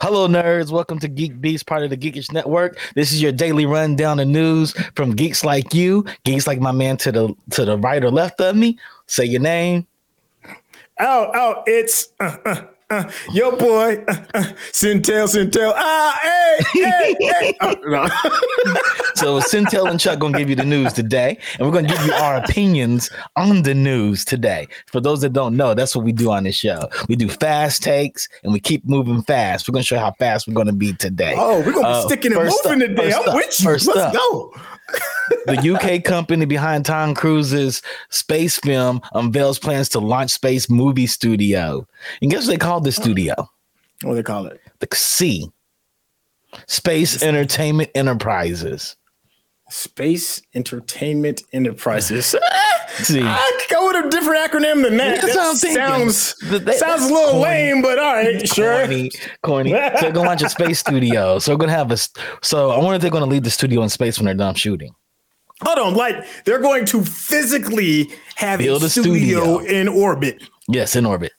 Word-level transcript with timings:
Hello, 0.00 0.28
nerds. 0.28 0.70
Welcome 0.70 1.00
to 1.00 1.08
Geek 1.08 1.40
Beast, 1.40 1.66
part 1.66 1.82
of 1.82 1.90
the 1.90 1.96
Geekish 1.96 2.30
Network. 2.32 2.78
This 2.94 3.10
is 3.10 3.20
your 3.20 3.32
daily 3.32 3.66
rundown 3.66 4.20
of 4.20 4.28
news 4.28 4.72
from 4.94 5.10
geeks 5.10 5.44
like 5.44 5.74
you, 5.74 6.04
geeks 6.22 6.46
like 6.46 6.60
my 6.60 6.70
man 6.70 6.96
to 6.98 7.10
the 7.10 7.34
to 7.50 7.64
the 7.64 7.76
right 7.76 8.04
or 8.04 8.12
left 8.12 8.40
of 8.40 8.54
me. 8.54 8.78
Say 9.06 9.24
your 9.24 9.40
name. 9.40 9.88
Oh, 11.00 11.32
oh, 11.34 11.62
it's 11.66 12.12
uh, 12.20 12.36
uh, 12.44 12.62
uh, 12.90 13.10
yo 13.32 13.54
boy, 13.56 14.02
uh, 14.08 14.16
uh, 14.34 14.44
Sintel, 14.72 15.26
Sintel. 15.28 15.72
Ah, 15.76 16.18
hey, 16.22 16.64
hey, 16.82 17.16
hey. 17.20 17.54
Oh, 17.60 17.74
no. 17.86 18.08
So 19.14 19.40
Sintel 19.40 19.90
and 19.90 19.98
Chuck 19.98 20.14
are 20.14 20.16
gonna 20.20 20.38
give 20.38 20.48
you 20.48 20.54
the 20.54 20.64
news 20.64 20.92
today, 20.92 21.38
and 21.58 21.66
we're 21.66 21.74
gonna 21.74 21.88
give 21.88 22.00
you 22.06 22.12
our 22.12 22.36
opinions 22.36 23.10
on 23.34 23.62
the 23.62 23.74
news 23.74 24.24
today. 24.24 24.68
For 24.86 25.00
those 25.00 25.20
that 25.22 25.32
don't 25.32 25.56
know, 25.56 25.74
that's 25.74 25.96
what 25.96 26.04
we 26.04 26.12
do 26.12 26.30
on 26.30 26.44
this 26.44 26.54
show. 26.54 26.88
We 27.08 27.16
do 27.16 27.28
fast 27.28 27.82
takes, 27.82 28.28
and 28.44 28.52
we 28.52 28.60
keep 28.60 28.84
moving 28.86 29.22
fast. 29.22 29.68
We're 29.68 29.72
gonna 29.72 29.82
show 29.82 29.96
you 29.96 30.02
how 30.02 30.12
fast 30.12 30.46
we're 30.46 30.54
gonna 30.54 30.72
be 30.72 30.92
today. 30.92 31.34
oh, 31.36 31.58
we're 31.66 31.72
gonna 31.72 31.88
be 31.88 31.92
Uh, 31.94 32.06
sticking 32.06 32.32
and 32.32 32.42
moving 32.44 32.82
up, 32.82 32.88
today. 32.96 33.12
I'm 33.12 33.28
up, 33.28 33.34
with 33.34 33.60
you. 33.60 33.70
Let's 33.70 33.88
up. 33.88 34.12
go. 34.14 34.54
The 35.46 35.74
UK 35.74 36.04
company 36.04 36.44
behind 36.44 36.86
Tom 36.86 37.14
Cruise's 37.14 37.82
space 38.10 38.58
film 38.58 39.00
unveils 39.14 39.58
plans 39.58 39.88
to 39.90 39.98
launch 39.98 40.30
space 40.30 40.68
movie 40.70 41.06
studio. 41.06 41.86
And 42.22 42.30
guess 42.30 42.46
what 42.46 42.52
they 42.52 42.58
call 42.58 42.80
the 42.80 42.92
studio? 42.92 43.34
What 44.02 44.12
do 44.12 44.14
they 44.16 44.22
call 44.22 44.46
it? 44.46 44.60
The 44.80 44.88
C. 44.94 45.50
Space 46.66 47.22
Entertainment 47.22 47.90
Enterprises. 47.94 48.96
Space 49.70 50.40
Entertainment 50.54 51.42
Enterprises. 51.52 52.34
See. 53.02 53.20
I 53.22 53.66
go 53.70 53.86
with 53.86 54.06
a 54.06 54.08
different 54.08 54.50
acronym 54.50 54.82
than 54.82 54.96
that. 54.96 55.20
That's 55.20 55.34
that 55.34 55.36
what 55.36 55.50
I'm 55.50 56.10
sounds 56.10 56.78
sounds 56.78 57.04
a 57.04 57.12
little 57.12 57.32
corny. 57.32 57.42
lame, 57.44 57.82
but 57.82 57.98
all 57.98 58.14
right, 58.14 58.48
sure. 58.48 58.80
Corny, 58.80 59.10
corny. 59.42 59.70
So 59.70 59.76
they're 60.00 60.12
gonna 60.12 60.26
launch 60.28 60.42
a 60.42 60.48
space 60.48 60.78
studio. 60.80 61.38
So 61.38 61.52
we're 61.52 61.58
gonna 61.58 61.72
have 61.72 61.92
a. 61.92 61.98
So 62.42 62.70
I 62.70 62.78
wonder 62.78 62.94
if 62.94 63.02
they're 63.02 63.10
gonna 63.10 63.26
leave 63.26 63.44
the 63.44 63.50
studio 63.50 63.82
in 63.82 63.88
space 63.88 64.18
when 64.18 64.24
they're 64.24 64.34
done 64.34 64.54
shooting. 64.54 64.94
Hold 65.62 65.78
on, 65.78 65.94
like 65.94 66.24
they're 66.44 66.60
going 66.60 66.84
to 66.86 67.04
physically 67.04 68.10
have 68.36 68.60
Build 68.60 68.84
a 68.84 68.88
studio, 68.88 69.58
studio. 69.58 69.58
in 69.58 69.88
orbit. 69.88 70.42
Yes, 70.68 70.94
in 70.94 71.04
orbit. 71.04 71.32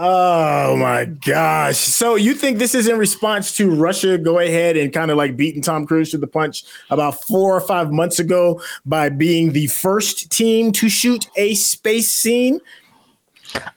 Oh 0.00 0.76
my 0.76 1.06
gosh. 1.06 1.76
So 1.76 2.14
you 2.14 2.32
think 2.34 2.58
this 2.58 2.72
is 2.72 2.86
in 2.86 2.98
response 2.98 3.56
to 3.56 3.68
Russia 3.68 4.16
go 4.16 4.38
ahead 4.38 4.76
and 4.76 4.92
kind 4.92 5.10
of 5.10 5.16
like 5.16 5.36
beating 5.36 5.60
Tom 5.60 5.86
Cruise 5.86 6.12
to 6.12 6.18
the 6.18 6.26
punch 6.28 6.62
about 6.90 7.24
four 7.24 7.56
or 7.56 7.60
five 7.60 7.90
months 7.90 8.20
ago 8.20 8.62
by 8.86 9.08
being 9.08 9.52
the 9.52 9.66
first 9.66 10.30
team 10.30 10.70
to 10.72 10.88
shoot 10.88 11.28
a 11.36 11.54
space 11.56 12.12
scene? 12.12 12.60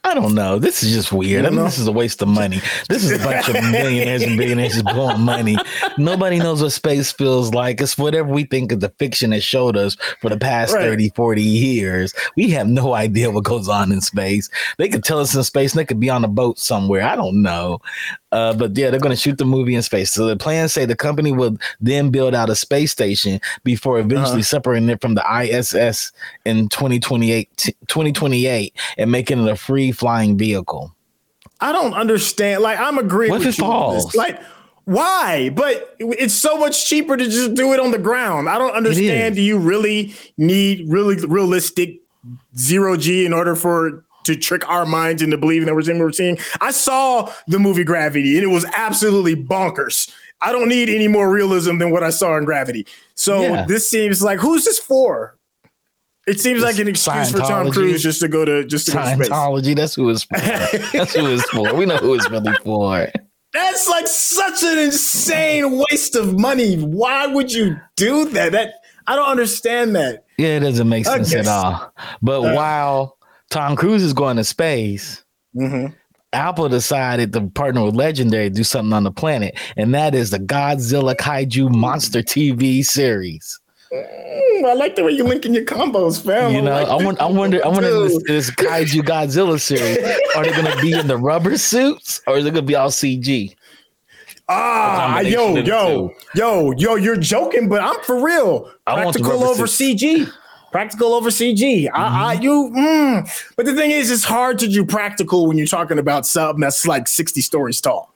I 0.03 0.13
don't 0.13 0.35
know. 0.35 0.59
This 0.59 0.83
is 0.83 0.93
just 0.93 1.11
weird. 1.13 1.45
I 1.45 1.49
mean, 1.49 1.59
know? 1.59 1.65
this 1.65 1.77
is 1.77 1.87
a 1.87 1.91
waste 1.91 2.21
of 2.21 2.27
money. 2.27 2.59
This 2.89 3.03
is 3.03 3.11
a 3.11 3.23
bunch 3.23 3.47
of 3.47 3.53
millionaires 3.71 4.23
and 4.23 4.37
billionaires 4.37 4.73
just 4.73 4.85
blowing 4.85 5.21
money. 5.21 5.57
Nobody 5.97 6.39
knows 6.39 6.61
what 6.61 6.71
space 6.71 7.11
feels 7.11 7.53
like. 7.53 7.79
It's 7.79 7.97
whatever 7.97 8.29
we 8.29 8.43
think 8.43 8.71
of 8.71 8.79
the 8.79 8.89
fiction 8.99 9.29
that 9.29 9.41
showed 9.41 9.77
us 9.77 9.95
for 10.19 10.29
the 10.29 10.37
past 10.37 10.73
Right. 10.73 10.83
30, 10.83 11.09
40 11.15 11.41
years. 11.41 12.13
We 12.35 12.49
have 12.51 12.67
no 12.67 12.93
idea 12.95 13.31
what 13.31 13.43
goes 13.43 13.69
on 13.69 13.91
in 13.91 14.01
space. 14.01 14.49
They 14.77 14.89
could 14.89 15.03
tell 15.03 15.19
us 15.19 15.35
in 15.35 15.43
space 15.43 15.73
and 15.73 15.79
they 15.79 15.85
could 15.85 15.99
be 15.99 16.09
on 16.09 16.23
a 16.25 16.29
boat 16.29 16.59
somewhere. 16.59 17.03
I 17.03 17.15
don't 17.15 17.41
know. 17.41 17.79
Uh, 18.31 18.53
but 18.53 18.75
yeah, 18.77 18.89
they're 18.89 18.99
going 18.99 19.15
to 19.15 19.21
shoot 19.21 19.37
the 19.37 19.45
movie 19.45 19.75
in 19.75 19.81
space. 19.81 20.11
So 20.13 20.25
the 20.25 20.37
plans 20.37 20.71
say 20.73 20.85
the 20.85 20.95
company 20.95 21.31
will 21.31 21.57
then 21.81 22.09
build 22.11 22.33
out 22.33 22.49
a 22.49 22.55
space 22.55 22.91
station 22.91 23.39
before 23.63 23.99
eventually 23.99 24.31
Uh-huh. 24.41 24.41
separating 24.43 24.89
it 24.89 25.01
from 25.01 25.15
the 25.15 25.23
ISS 25.41 26.11
in 26.45 26.69
2028, 26.69 27.75
2028 27.87 28.73
and 28.97 29.11
making 29.11 29.45
it 29.45 29.49
a 29.51 29.55
free 29.55 29.91
flying 29.91 30.37
vehicle. 30.37 30.95
I 31.59 31.71
don't 31.73 31.93
understand. 31.93 32.63
Like 32.63 32.79
I'm 32.79 32.97
agreeing 32.97 33.31
What 33.31 33.41
if 33.41 33.47
with 33.47 33.55
it 33.57 33.59
falls? 33.61 34.15
Like 34.15 34.41
why? 34.85 35.49
But 35.53 35.95
it's 35.99 36.33
so 36.33 36.57
much 36.57 36.87
cheaper 36.87 37.15
to 37.15 37.23
just 37.25 37.53
do 37.53 37.71
it 37.73 37.79
on 37.79 37.91
the 37.91 37.99
ground. 37.99 38.49
I 38.49 38.57
don't 38.57 38.73
understand. 38.73 39.35
Do 39.35 39.41
you 39.41 39.57
really 39.59 40.15
need 40.37 40.89
really 40.89 41.17
realistic 41.25 41.99
zero 42.57 42.97
G 42.97 43.25
in 43.25 43.33
order 43.33 43.55
for 43.55 44.03
to 44.25 44.35
trick 44.35 44.67
our 44.69 44.85
minds 44.85 45.21
into 45.21 45.37
believing 45.37 45.65
that 45.67 45.75
we're 45.75 45.81
seeing 45.81 45.97
what 45.99 46.05
we're 46.05 46.11
seeing? 46.13 46.37
I 46.59 46.71
saw 46.71 47.31
the 47.47 47.59
movie 47.59 47.83
Gravity 47.83 48.35
and 48.37 48.43
it 48.43 48.53
was 48.53 48.65
absolutely 48.75 49.35
bonkers. 49.35 50.11
I 50.41 50.51
don't 50.51 50.69
need 50.69 50.89
any 50.89 51.07
more 51.07 51.29
realism 51.31 51.77
than 51.77 51.91
what 51.91 52.03
I 52.03 52.09
saw 52.09 52.37
in 52.37 52.45
Gravity. 52.45 52.87
So 53.15 53.41
Yeah. 53.41 53.65
this 53.67 53.89
seems 53.89 54.21
like 54.23 54.39
who's 54.39 54.65
this 54.65 54.79
for? 54.79 55.37
It 56.27 56.39
seems 56.39 56.61
like 56.61 56.77
an 56.77 56.87
excuse 56.87 57.31
for 57.31 57.39
Tom. 57.39 57.71
Cruise 57.71 58.01
just 58.03 58.21
to 58.21 58.27
go 58.27 58.45
to 58.45 58.63
just 58.63 58.85
to 58.87 58.91
go 58.93 58.99
to 59.03 59.15
space. 59.15 59.29
Scientology, 59.29 59.75
that's 59.75 59.95
who 59.95 60.09
it's 60.11 60.23
for. 60.23 60.37
That's 60.39 61.15
who 61.15 61.25
it's 61.33 61.49
for. 61.49 61.73
We 61.73 61.85
know 61.87 61.97
who 61.97 62.13
it's 62.13 62.29
really 62.29 62.53
for. 62.63 63.07
That's 63.53 63.89
like 63.89 64.07
such 64.07 64.63
an 64.63 64.77
insane 64.77 65.83
waste 65.89 66.15
of 66.15 66.39
money. 66.39 66.75
Why 66.77 67.25
would 67.27 67.51
you 67.51 67.75
do 67.97 68.25
that? 68.29 68.51
That 68.51 68.75
I 69.07 69.15
don't 69.15 69.27
understand 69.29 69.95
that. 69.95 70.25
Yeah, 70.37 70.57
it 70.57 70.59
doesn't 70.61 70.87
make 70.87 71.05
sense 71.05 71.33
at 71.33 71.47
all. 71.47 71.91
But 72.21 72.41
Uh. 72.41 72.53
while 72.53 73.17
Tom 73.51 73.75
Cruise 73.75 74.01
is 74.01 74.13
going 74.13 74.37
to 74.37 74.43
space, 74.43 75.23
Mhm. 75.55 75.93
Apple 76.33 76.69
decided 76.69 77.33
to 77.33 77.41
partner 77.41 77.83
with 77.83 77.93
Legendary 77.93 78.49
to 78.49 78.55
do 78.55 78.63
something 78.63 78.93
on 78.93 79.03
the 79.03 79.11
planet, 79.11 79.53
and 79.75 79.93
that 79.93 80.15
is 80.15 80.29
the 80.31 80.39
Godzilla 80.39 81.13
Kaiju 81.15 81.69
Monster 81.69 82.21
TV 82.23 82.81
series. 82.81 83.59
Mm, 83.93 84.63
I 84.69 84.73
like 84.73 84.95
the 84.95 85.03
way 85.03 85.11
you're 85.11 85.27
linking 85.27 85.53
your 85.53 85.65
combos, 85.65 86.23
fam. 86.25 86.53
You 86.53 86.61
know, 86.61 86.71
like 86.71 86.87
I, 86.87 86.97
this. 86.97 87.05
wonder, 87.05 87.21
I 87.21 87.25
wonder, 87.25 87.65
I 87.65 87.67
wonder 87.67 88.07
this, 88.07 88.23
this 88.25 88.51
Kaiju 88.51 89.01
Godzilla 89.01 89.59
series, 89.59 89.97
are 90.37 90.45
they 90.45 90.51
going 90.51 90.73
to 90.73 90.81
be 90.81 90.93
in 90.93 91.07
the 91.07 91.17
rubber 91.17 91.57
suits 91.57 92.21
or 92.25 92.37
is 92.37 92.45
it 92.45 92.51
going 92.51 92.63
to 92.63 92.67
be 92.67 92.75
all 92.75 92.89
CG? 92.89 93.53
Ah, 94.47 95.19
yo, 95.19 95.55
yo, 95.57 96.11
yo, 96.35 96.71
yo, 96.71 96.95
you're 96.95 97.15
joking, 97.17 97.67
but 97.69 97.81
I'm 97.81 98.01
for 98.03 98.23
real. 98.23 98.71
I 98.87 99.03
want 99.03 99.15
Practical 99.17 99.31
rubber 99.33 99.45
over 99.45 99.67
suits. 99.67 100.01
CG. 100.03 100.31
Practical 100.71 101.13
over 101.13 101.29
CG. 101.29 101.89
I, 101.93 102.31
I, 102.31 102.35
Mm-hmm. 102.35 102.43
you, 102.43 102.71
mm. 102.75 103.45
but 103.57 103.65
the 103.65 103.75
thing 103.75 103.91
is, 103.91 104.09
it's 104.09 104.23
hard 104.23 104.57
to 104.59 104.67
do 104.67 104.85
practical 104.85 105.47
when 105.47 105.57
you're 105.57 105.67
talking 105.67 105.99
about 105.99 106.25
something 106.25 106.61
that's 106.61 106.85
like 106.87 107.07
60 107.07 107.41
stories 107.41 107.81
tall. 107.81 108.13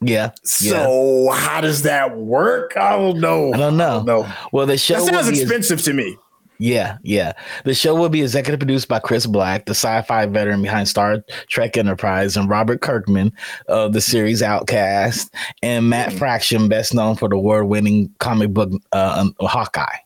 Yeah. 0.00 0.30
yeah. 0.60 0.72
So 0.84 1.30
how 1.32 1.60
does 1.60 1.82
that 1.82 2.16
work? 2.16 2.76
I 2.76 2.96
don't 2.96 3.20
know. 3.20 3.52
I 3.52 3.56
don't 3.56 3.76
know. 3.76 4.02
No, 4.02 4.32
Well, 4.52 4.66
the 4.66 4.78
show 4.78 4.94
that 5.04 5.06
sounds 5.12 5.28
expensive 5.28 5.82
to 5.82 5.92
me. 5.92 6.16
Yeah, 6.60 6.98
yeah. 7.02 7.32
The 7.64 7.74
show 7.74 7.94
will 7.94 8.08
be 8.08 8.22
executive 8.22 8.58
produced 8.58 8.88
by 8.88 8.98
Chris 8.98 9.26
Black, 9.26 9.66
the 9.66 9.74
sci-fi 9.74 10.26
veteran 10.26 10.60
behind 10.60 10.88
Star 10.88 11.22
Trek 11.48 11.76
Enterprise, 11.76 12.36
and 12.36 12.48
Robert 12.48 12.80
Kirkman 12.80 13.32
of 13.68 13.92
the 13.92 14.00
series 14.00 14.42
Outcast, 14.42 15.32
and 15.62 15.88
Matt 15.88 16.10
Mm. 16.10 16.18
Fraction, 16.18 16.68
best 16.68 16.94
known 16.94 17.14
for 17.14 17.28
the 17.28 17.36
award-winning 17.36 18.12
comic 18.18 18.50
book 18.52 18.70
uh, 18.92 19.16
um, 19.20 19.36
Hawkeye. 19.40 19.98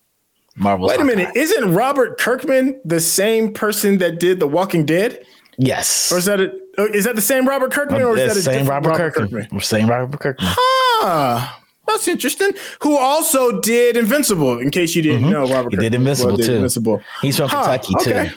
Marvel's 0.57 0.91
Wait 0.91 1.01
a 1.01 1.05
minute, 1.05 1.31
isn't 1.35 1.75
Robert 1.75 2.19
Kirkman 2.19 2.81
the 2.85 3.01
same 3.01 3.53
person 3.53 3.99
that 3.99 4.21
did 4.21 4.39
The 4.41 4.47
Walking 4.47 4.85
Dead? 4.85 5.25
Yes. 5.59 6.13
Or 6.13 6.19
is 6.19 6.25
that 6.27 6.41
a, 6.41 6.53
uh, 6.79 6.85
is 6.87 7.05
that 7.05 7.17
the 7.17 7.23
same 7.23 7.47
Robert 7.47 7.73
Kirkman, 7.73 8.03
or 8.03 8.17
is 8.17 8.29
that 8.29 8.37
a 8.37 8.43
same 8.43 8.65
different 8.65 8.87
Robert, 8.87 9.15
Kirkman. 9.15 9.61
Same 9.61 9.89
Robert 9.89 10.21
Kirkman. 10.21 10.49
Ah, 11.05 11.61
that's 11.87 12.09
interesting. 12.09 12.53
Who 12.81 12.97
also 12.97 13.61
did 13.61 13.97
Invincible? 13.97 14.59
In 14.59 14.71
case 14.71 14.95
you 14.95 15.03
didn't 15.03 15.29
know, 15.29 15.43
Robert 15.49 15.73
Mm-hmm. 15.73 15.81
He 15.83 15.89
did 15.89 15.93
Kirkman 15.93 15.95
Invincible, 15.95 16.37
did 16.37 16.47
too. 16.47 16.55
Invincible. 16.55 17.03
He's 17.21 17.37
from 17.37 17.49
Huh, 17.49 17.79
Kentucky 17.79 17.95
okay. 18.11 18.29
too. 18.29 18.35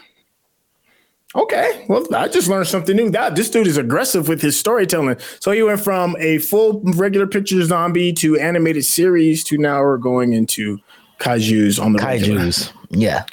Okay, 1.34 1.84
well, 1.88 2.06
I 2.14 2.28
just 2.28 2.48
learned 2.48 2.66
something 2.66 2.96
new. 2.96 3.10
That 3.10 3.36
this 3.36 3.50
dude 3.50 3.66
is 3.66 3.76
aggressive 3.76 4.26
with 4.26 4.40
his 4.40 4.58
storytelling. 4.58 5.18
So 5.40 5.50
he 5.50 5.62
went 5.62 5.80
from 5.80 6.16
a 6.18 6.38
full 6.38 6.80
regular 6.82 7.26
picture 7.26 7.62
zombie 7.62 8.12
to 8.14 8.38
animated 8.38 8.86
series 8.86 9.44
to 9.44 9.58
now 9.58 9.82
we're 9.82 9.98
going 9.98 10.32
into 10.32 10.78
kaiju's 11.18 11.78
on 11.78 11.92
the 11.92 11.98
regular. 12.02 12.40
Kaiju's. 12.42 12.72
Yeah. 12.90 13.24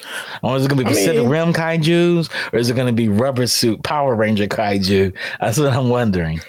Or 0.42 0.56
is 0.56 0.64
it 0.64 0.68
going 0.68 0.78
to 0.78 0.84
be 0.84 0.90
I 0.90 0.92
Pacific 0.92 1.20
mean- 1.22 1.28
Rim 1.28 1.52
Kaiju's 1.52 2.28
or 2.52 2.58
is 2.58 2.70
it 2.70 2.74
going 2.74 2.88
to 2.88 2.92
be 2.92 3.08
Rubber 3.08 3.46
Suit 3.46 3.82
Power 3.82 4.14
Ranger 4.14 4.46
Kaiju? 4.46 5.14
That's 5.40 5.58
what 5.58 5.72
I'm 5.72 5.88
wondering. 5.88 6.40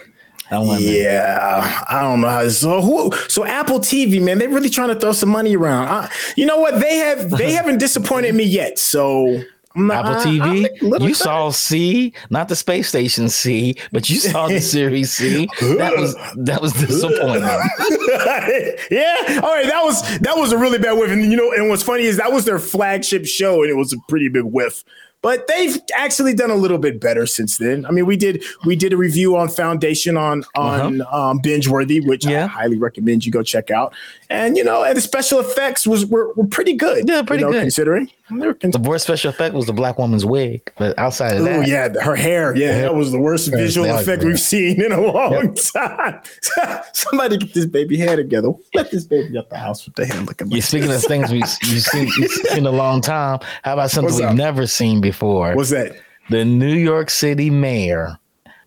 I'm 0.51 0.67
wondering. 0.67 0.93
Yeah, 0.93 1.85
I 1.89 2.01
don't 2.03 2.21
know 2.21 2.29
how. 2.29 2.47
So 2.49 2.79
who? 2.81 3.11
So 3.29 3.45
Apple 3.45 3.79
TV, 3.79 4.21
man, 4.21 4.37
they're 4.37 4.49
really 4.49 4.69
trying 4.69 4.89
to 4.89 4.95
throw 4.99 5.11
some 5.11 5.29
money 5.29 5.55
around. 5.55 5.87
I, 5.87 6.11
you 6.37 6.45
know 6.45 6.59
what? 6.59 6.79
They 6.79 6.97
have 6.97 7.31
they 7.31 7.51
haven't 7.59 7.79
disappointed 7.79 8.35
me 8.35 8.43
yet. 8.43 8.77
So 8.77 9.41
I'm 9.75 9.91
Apple 9.91 10.15
TV, 10.15 11.01
you 11.01 11.13
saw 11.13 11.49
C, 11.49 12.13
not 12.29 12.47
the 12.47 12.55
space 12.55 12.87
station 12.87 13.27
C, 13.27 13.75
but 13.91 14.09
you 14.09 14.17
saw 14.17 14.47
the 14.47 14.61
series 14.61 15.11
C. 15.11 15.47
That 15.59 15.97
was 15.97 16.15
that 16.37 16.61
was 16.61 16.71
disappointing. 16.73 17.41
yeah. 18.91 19.41
All 19.43 19.53
right. 19.53 19.67
That 19.67 19.81
was 19.83 20.01
that 20.19 20.37
was 20.37 20.53
a 20.53 20.57
really 20.57 20.79
bad 20.79 20.93
whiff. 20.93 21.11
And 21.11 21.23
you 21.23 21.35
know, 21.35 21.51
and 21.51 21.69
what's 21.69 21.83
funny 21.83 22.03
is 22.03 22.17
that 22.17 22.31
was 22.31 22.45
their 22.45 22.59
flagship 22.59 23.25
show, 23.25 23.63
and 23.63 23.69
it 23.69 23.75
was 23.75 23.91
a 23.91 23.97
pretty 24.07 24.29
big 24.29 24.43
whiff. 24.43 24.83
But 25.25 25.47
they've 25.47 25.75
actually 25.95 26.35
done 26.35 26.51
a 26.51 26.55
little 26.55 26.77
bit 26.77 26.99
better 27.01 27.25
since 27.25 27.57
then. 27.57 27.83
I 27.87 27.89
mean, 27.89 28.05
we 28.05 28.15
did 28.15 28.43
we 28.63 28.75
did 28.75 28.93
a 28.93 28.97
review 28.97 29.35
on 29.35 29.49
Foundation 29.49 30.17
on 30.17 30.43
on 30.53 31.01
um, 31.11 31.39
binge 31.41 31.67
worthy, 31.67 31.99
which 31.99 32.27
I 32.27 32.35
Uh-huh. 32.35 32.47
Highly 32.47 32.77
recommend 32.77 33.25
you 33.25 33.31
go 33.31 33.41
check 33.41 33.71
out. 33.71 33.91
And 34.29 34.55
you 34.55 34.63
know, 34.63 34.83
and 34.83 34.95
the 34.95 35.01
special 35.01 35.39
effects 35.39 35.87
was 35.87 36.05
were, 36.05 36.31
were 36.33 36.45
pretty 36.45 36.73
good. 36.73 37.09
Yeah, 37.09 37.23
pretty 37.23 37.41
you 37.41 37.47
know, 37.47 37.53
good. 37.53 37.61
considering. 37.61 38.11
The 38.29 38.81
worst 38.83 39.03
special 39.03 39.29
effect 39.29 39.53
was 39.53 39.67
the 39.67 39.73
black 39.73 39.99
woman's 39.99 40.25
wig, 40.25 40.71
but 40.77 40.97
outside 40.97 41.37
of 41.37 41.43
that. 41.43 41.55
Oh 41.55 41.59
that, 41.59 41.67
yeah, 41.67 42.03
her 42.03 42.15
hair. 42.15 42.55
Yeah, 42.55 42.81
that 42.81 42.95
was 42.95 43.11
the 43.11 43.19
worst 43.19 43.51
Her 43.51 43.57
visual 43.57 43.87
hair, 43.87 44.01
effect 44.01 44.23
yeah. 44.23 44.27
we've 44.27 44.39
seen 44.39 44.81
in 44.81 44.91
a 44.91 45.01
long 45.01 45.53
time. 45.55 46.21
Somebody 46.93 47.37
get 47.37 47.53
this 47.53 47.67
baby 47.67 47.97
hair 47.97 48.15
together. 48.15 48.51
Let 48.73 48.89
this 48.89 49.05
baby 49.05 49.37
up 49.37 49.49
the 49.49 49.57
house 49.57 49.85
with 49.85 49.95
the 49.95 50.07
hair 50.07 50.21
looking 50.21 50.47
you're 50.47 50.57
like. 50.57 50.63
speaking 50.63 50.91
of 50.91 51.03
things 51.03 51.31
we, 51.31 51.39
you've 51.39 51.83
seen, 51.83 52.09
you've 52.17 52.31
seen 52.31 52.65
a 52.65 52.71
long 52.71 53.01
time. 53.01 53.39
How 53.63 53.73
about 53.73 53.91
something 53.91 54.15
we've 54.15 54.35
never 54.35 54.65
seen 54.65 55.01
before? 55.01 55.14
What's 55.21 55.69
that? 55.71 55.95
the 56.29 56.43
New 56.45 56.73
York 56.73 57.09
City 57.09 57.49
mayor, 57.49 58.17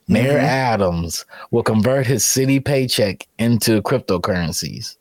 Mayor 0.07 0.39
Mhm. 0.39 0.43
Adams, 0.43 1.25
will 1.51 1.61
convert 1.63 2.07
his 2.07 2.25
city 2.25 2.59
paycheck 2.59 3.27
into 3.37 3.81
cryptocurrencies 3.81 4.95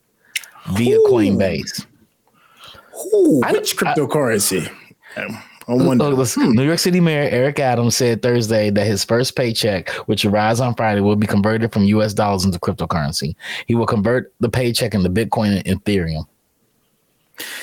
via 0.73 0.97
Ooh. 0.97 1.07
Coinbase. 1.09 1.87
Ooh, 3.15 3.41
I- 3.45 3.53
which 3.53 3.77
cryptocurrency? 3.77 4.69
Um, 5.17 5.39
I 5.69 5.73
Oh, 5.73 5.77
wonder. 5.87 6.07
Uh, 6.07 6.09
listen, 6.11 6.45
hmm. 6.45 6.53
New 6.53 6.65
York 6.65 6.79
City 6.79 6.99
Mayor 6.99 7.29
Eric 7.31 7.61
Adams 7.61 7.95
said 7.97 8.23
Thursday 8.23 8.71
that 8.71 8.87
his 8.87 9.05
first 9.05 9.37
paycheck, 9.37 9.91
which 10.07 10.25
arrives 10.25 10.61
on 10.61 10.75
Friday, 10.75 11.01
will 11.03 11.15
be 11.17 11.27
converted 11.27 11.73
from 11.73 11.85
US 11.85 12.15
dollars 12.15 12.45
into 12.47 12.59
cryptocurrency. 12.59 13.35
He 13.67 13.75
will 13.75 13.87
convert 13.87 14.33
the 14.41 14.49
paycheck 14.49 14.95
into 14.95 15.11
Bitcoin 15.11 15.63
and 15.65 15.85
Ethereum. 15.85 16.25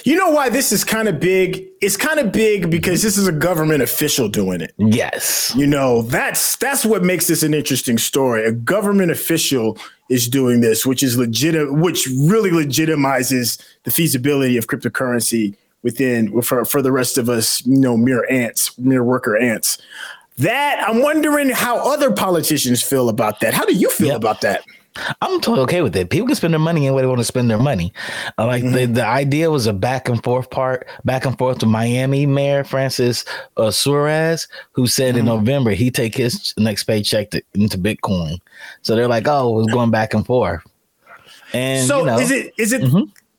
You 0.03 0.15
know 0.15 0.29
why 0.29 0.49
this 0.49 0.71
is 0.71 0.83
kind 0.83 1.07
of 1.07 1.19
big? 1.19 1.65
It's 1.81 1.97
kind 1.97 2.19
of 2.19 2.31
big 2.31 2.69
because 2.71 3.01
this 3.01 3.17
is 3.17 3.27
a 3.27 3.31
government 3.31 3.81
official 3.83 4.29
doing 4.29 4.61
it. 4.61 4.73
Yes. 4.77 5.53
You 5.55 5.67
know, 5.67 6.01
that's 6.03 6.55
that's 6.57 6.85
what 6.85 7.03
makes 7.03 7.27
this 7.27 7.43
an 7.43 7.53
interesting 7.53 7.97
story. 7.97 8.45
A 8.45 8.51
government 8.51 9.11
official 9.11 9.77
is 10.09 10.27
doing 10.27 10.61
this, 10.61 10.85
which 10.85 11.01
is 11.03 11.17
legit, 11.17 11.73
which 11.73 12.07
really 12.07 12.51
legitimizes 12.51 13.61
the 13.83 13.91
feasibility 13.91 14.57
of 14.57 14.67
cryptocurrency 14.67 15.55
within 15.83 16.41
for, 16.41 16.65
for 16.65 16.81
the 16.81 16.91
rest 16.91 17.17
of 17.17 17.29
us, 17.29 17.65
you 17.65 17.77
know, 17.79 17.97
mere 17.97 18.25
ants, 18.29 18.77
mere 18.77 19.03
worker 19.03 19.35
ants. 19.37 19.77
That 20.37 20.83
I'm 20.85 21.01
wondering 21.01 21.49
how 21.49 21.77
other 21.77 22.11
politicians 22.11 22.83
feel 22.83 23.07
about 23.09 23.39
that. 23.39 23.53
How 23.53 23.65
do 23.65 23.73
you 23.73 23.89
feel 23.89 24.07
Yep. 24.09 24.17
about 24.17 24.41
that? 24.41 24.63
I'm 25.21 25.41
totally 25.41 25.61
okay 25.61 25.81
with 25.81 25.95
it. 25.95 26.09
People 26.09 26.27
can 26.27 26.35
spend 26.35 26.53
their 26.53 26.59
money 26.59 26.87
any 26.87 26.95
way 26.95 27.01
they 27.01 27.07
want 27.07 27.19
to 27.19 27.25
spend 27.25 27.49
their 27.49 27.59
money. 27.59 27.93
Uh, 28.37 28.45
like 28.45 28.63
the, 28.63 28.85
the 28.85 29.05
idea 29.05 29.51
was 29.51 29.67
a 29.67 29.73
back 29.73 30.07
and 30.07 30.23
forth 30.23 30.49
part, 30.49 30.87
back 31.03 31.25
and 31.25 31.37
forth 31.37 31.59
to 31.59 31.65
Miami 31.65 32.25
Mayor 32.25 32.63
Francis 32.63 33.25
uh, 33.57 33.71
Suarez, 33.71 34.47
who 34.71 34.87
said 34.87 35.17
in 35.17 35.25
November 35.25 35.71
he 35.71 35.91
take 35.91 36.15
his 36.15 36.53
next 36.57 36.85
paycheck 36.85 37.31
to, 37.31 37.41
into 37.53 37.77
Bitcoin. 37.77 38.39
So 38.83 38.95
they're 38.95 39.07
like, 39.07 39.27
oh, 39.27 39.59
it's 39.59 39.73
going 39.73 39.91
back 39.91 40.13
and 40.13 40.25
forth. 40.25 40.63
And 41.53 41.87
so 41.87 41.99
you 41.99 42.05
know, 42.05 42.19
is 42.19 42.31
it 42.31 42.53
is 42.57 42.73
it 42.73 42.81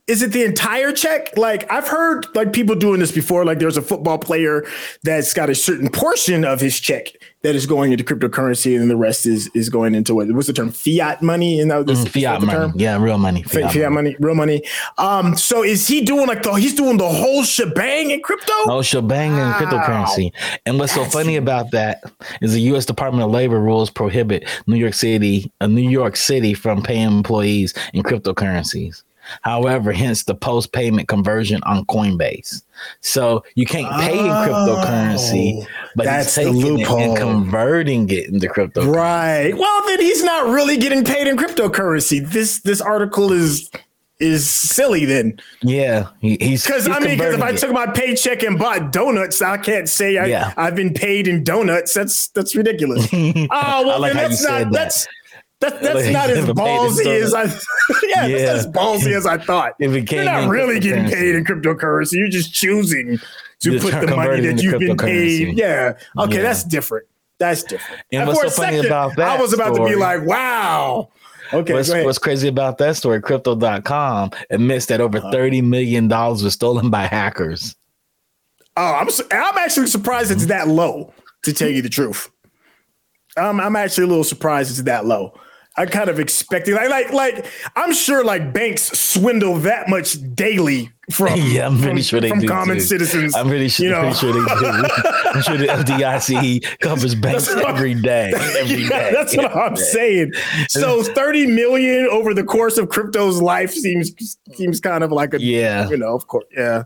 is 0.06 0.22
it 0.22 0.30
the 0.32 0.44
entire 0.44 0.92
check? 0.92 1.36
Like 1.36 1.70
I've 1.70 1.88
heard 1.88 2.26
like 2.34 2.52
people 2.52 2.76
doing 2.76 3.00
this 3.00 3.10
before. 3.12 3.44
Like 3.44 3.58
there's 3.58 3.76
a 3.76 3.82
football 3.82 4.18
player 4.18 4.64
that's 5.02 5.34
got 5.34 5.50
a 5.50 5.54
certain 5.54 5.88
portion 5.90 6.44
of 6.44 6.60
his 6.60 6.78
check 6.78 7.08
that 7.42 7.54
is 7.54 7.66
going 7.66 7.92
into 7.92 8.02
cryptocurrency, 8.04 8.80
and 8.80 8.88
the 8.90 8.96
rest 8.96 9.26
is 9.26 9.50
is 9.54 9.68
going 9.68 9.94
into 9.94 10.14
what 10.14 10.30
what's 10.32 10.46
the 10.46 10.52
term 10.52 10.70
fiat 10.70 11.22
money? 11.22 11.60
And 11.60 11.70
that, 11.70 11.86
mm, 11.86 12.08
fiat 12.08 12.40
money, 12.42 12.72
yeah, 12.76 12.96
real 13.00 13.18
money, 13.18 13.42
Fiat, 13.42 13.64
fiat, 13.64 13.72
fiat 13.72 13.92
money. 13.92 14.10
money, 14.10 14.16
real 14.20 14.34
money. 14.36 14.62
Um, 14.98 15.36
so 15.36 15.64
is 15.64 15.86
he 15.88 16.02
doing 16.02 16.26
like 16.28 16.42
the 16.42 16.52
he's 16.54 16.74
doing 16.74 16.98
the 16.98 17.08
whole 17.08 17.42
shebang 17.42 18.10
in 18.12 18.20
crypto? 18.22 18.52
Oh, 18.68 18.82
shebang 18.82 19.32
Wow. 19.32 19.58
cryptocurrency. 19.58 20.32
And 20.66 20.78
what's 20.78 20.94
That's 20.94 21.12
so 21.12 21.18
funny 21.18 21.36
about 21.36 21.72
that 21.72 22.02
is 22.40 22.52
the 22.52 22.60
U.S. 22.62 22.86
Department 22.86 23.24
of 23.24 23.30
Labor 23.32 23.58
rules 23.60 23.90
prohibit 23.90 24.48
New 24.68 24.76
York 24.76 24.94
City, 24.94 25.50
uh, 25.60 25.66
New 25.66 25.88
York 25.88 26.16
City, 26.16 26.54
from 26.54 26.82
paying 26.82 27.08
employees 27.08 27.74
in 27.92 28.02
cryptocurrencies. 28.04 29.02
However, 29.42 29.92
hence 29.92 30.24
the 30.24 30.34
post 30.34 30.72
payment 30.72 31.08
conversion 31.08 31.60
on 31.64 31.84
Coinbase. 31.86 32.62
So 33.00 33.44
you 33.54 33.66
can't 33.66 33.90
pay 34.00 34.18
in 34.18 34.26
cryptocurrency, 34.26 35.62
Oh, 35.62 35.66
but 35.96 36.04
that's 36.04 36.34
the 36.34 36.44
taking 36.44 36.60
it 36.60 36.64
loophole. 36.88 36.98
and 37.00 37.16
converting 37.16 38.08
it 38.10 38.28
into 38.28 38.48
crypto. 38.48 38.84
Right. 38.86 39.52
Well, 39.56 39.86
then 39.86 40.00
he's 40.00 40.22
not 40.24 40.48
really 40.48 40.76
getting 40.76 41.04
paid 41.04 41.26
in 41.26 41.36
cryptocurrency. 41.36 42.26
This 42.28 42.60
this 42.60 42.80
article 42.80 43.32
is 43.32 43.70
is 44.18 44.48
silly 44.48 45.04
then. 45.04 45.38
Yeah, 45.62 46.06
he, 46.20 46.38
he's 46.40 46.64
Because 46.64 46.88
I 46.88 46.98
mean, 47.00 47.18
because 47.18 47.34
if 47.34 47.42
I 47.42 47.50
it. 47.50 47.58
took 47.58 47.72
my 47.72 47.86
paycheck 47.86 48.42
and 48.42 48.58
bought 48.58 48.90
donuts, 48.90 49.42
I 49.42 49.58
can't 49.58 49.88
say 49.88 50.16
I, 50.16 50.26
Yeah. 50.26 50.54
I've 50.56 50.74
been 50.74 50.94
paid 50.94 51.28
in 51.28 51.44
donuts. 51.44 51.92
That's 51.94 52.28
that's 52.28 52.54
ridiculous. 52.54 53.06
oh 53.12 53.46
well, 53.50 54.00
like 54.00 54.14
then 54.14 54.30
that's 54.30 54.42
not 54.42 54.64
that. 54.64 54.72
that's 54.72 55.06
that, 55.60 55.80
that's 55.80 56.04
like 56.04 56.12
not 56.12 56.30
as 56.30 56.36
never 56.46 56.54
paid 56.54 56.62
in 56.76 56.76
ballsy 56.90 57.06
as 57.22 57.34
I 57.34 57.44
yeah, 58.06 58.26
Yeah. 58.26 58.38
that's 58.46 58.66
as 58.66 58.66
ballsy 58.66 59.16
as 59.16 59.26
I 59.26 59.38
thought. 59.38 59.72
You're 59.78 60.24
not 60.24 60.48
really 60.50 60.80
getting 60.80 61.06
paid 61.06 61.34
in 61.34 61.44
cryptocurrency. 61.44 62.12
You're 62.14 62.28
just 62.28 62.52
choosing 62.52 63.18
to 63.60 63.70
Just 63.70 63.84
put 63.84 64.06
the 64.06 64.14
money 64.14 64.40
that 64.42 64.62
you've 64.62 64.78
been 64.80 64.96
paid. 64.96 65.56
Yeah. 65.56 65.96
Okay, 66.18 66.36
Yeah. 66.36 66.42
that's 66.42 66.62
different. 66.64 67.06
That's 67.38 67.62
different. 67.62 68.02
And 68.12 68.22
And 68.22 68.28
what's 68.28 68.40
for 68.42 68.48
so 68.48 68.62
a 68.62 68.66
funny 68.66 68.76
second, 68.78 68.86
about 68.86 69.16
that 69.16 69.38
I 69.38 69.40
was 69.40 69.52
about 69.52 69.74
to 69.76 69.84
be 69.84 69.94
like, 69.94 70.22
wow. 70.26 71.08
Okay, 71.52 71.74
What's, 71.74 71.90
what's 71.90 72.18
crazy 72.18 72.48
about 72.48 72.78
that 72.78 72.96
story? 72.96 73.20
Crypto.com 73.22 74.30
admits 74.50 74.86
that 74.86 75.00
over 75.00 75.20
$30 75.20 75.62
million 75.62 76.08
was 76.08 76.52
stolen 76.52 76.90
by 76.90 77.06
hackers. 77.06 77.76
Oh, 78.76 78.82
I'm 78.94 79.08
I'm 79.30 79.56
actually 79.58 79.86
surprised 79.86 80.30
it's 80.30 80.46
that 80.46 80.68
low. 80.68 81.12
To 81.44 81.52
tell 81.52 81.68
you 81.68 81.80
the 81.80 81.88
truth, 81.88 82.28
um, 83.36 83.60
I'm 83.60 83.76
actually 83.76 84.04
a 84.04 84.08
little 84.08 84.24
surprised 84.24 84.70
it's 84.70 84.82
that 84.82 85.06
low. 85.06 85.38
I 85.78 85.84
kind 85.86 86.08
of 86.08 86.18
expected 86.18 86.74
like 86.74 86.88
like 86.90 87.12
like 87.12 87.46
I'm 87.76 87.92
sure 87.92 88.24
like 88.24 88.52
banks 88.52 88.82
swindle 88.98 89.56
that 89.58 89.88
much 89.90 90.16
daily 90.34 90.90
from 91.10 91.34
Yeah, 91.36 91.66
I'm 91.66 91.76
pretty 91.78 91.96
from, 91.96 92.02
sure 92.02 92.20
they 92.20 92.28
from 92.30 92.40
do, 92.40 92.48
common 92.48 92.76
too. 92.76 92.82
citizens. 92.82 93.34
I'm 93.36 93.46
pretty 93.48 93.68
sure, 93.68 93.84
You 93.86 93.92
know. 93.92 94.00
pretty 94.00 94.16
sure 94.16 94.32
they 94.32 94.40
do. 94.40 94.46
I'm 95.34 95.42
sure 95.42 95.56
the 95.58 95.66
FDIC 95.66 96.78
covers 96.80 97.14
banks 97.14 97.48
every 97.48 97.94
day. 97.94 98.32
Every 98.58 98.82
Yeah, 98.84 98.88
day. 98.88 99.10
that's 99.12 99.36
what 99.36 99.54
I'm 99.54 99.72
every 99.72 99.76
day. 99.76 99.82
saying. 99.82 100.32
So 100.68 101.02
30 101.02 101.46
million 101.48 102.06
over 102.10 102.32
the 102.32 102.42
course 102.44 102.78
of 102.78 102.88
crypto's 102.88 103.42
life 103.42 103.72
seems 103.72 104.12
seems 104.54 104.80
kind 104.80 105.04
of 105.04 105.12
like 105.12 105.34
a 105.34 105.40
Yeah. 105.42 105.88
you 105.90 105.96
know, 105.98 106.14
of 106.14 106.26
course, 106.26 106.46
yeah. 106.56 106.84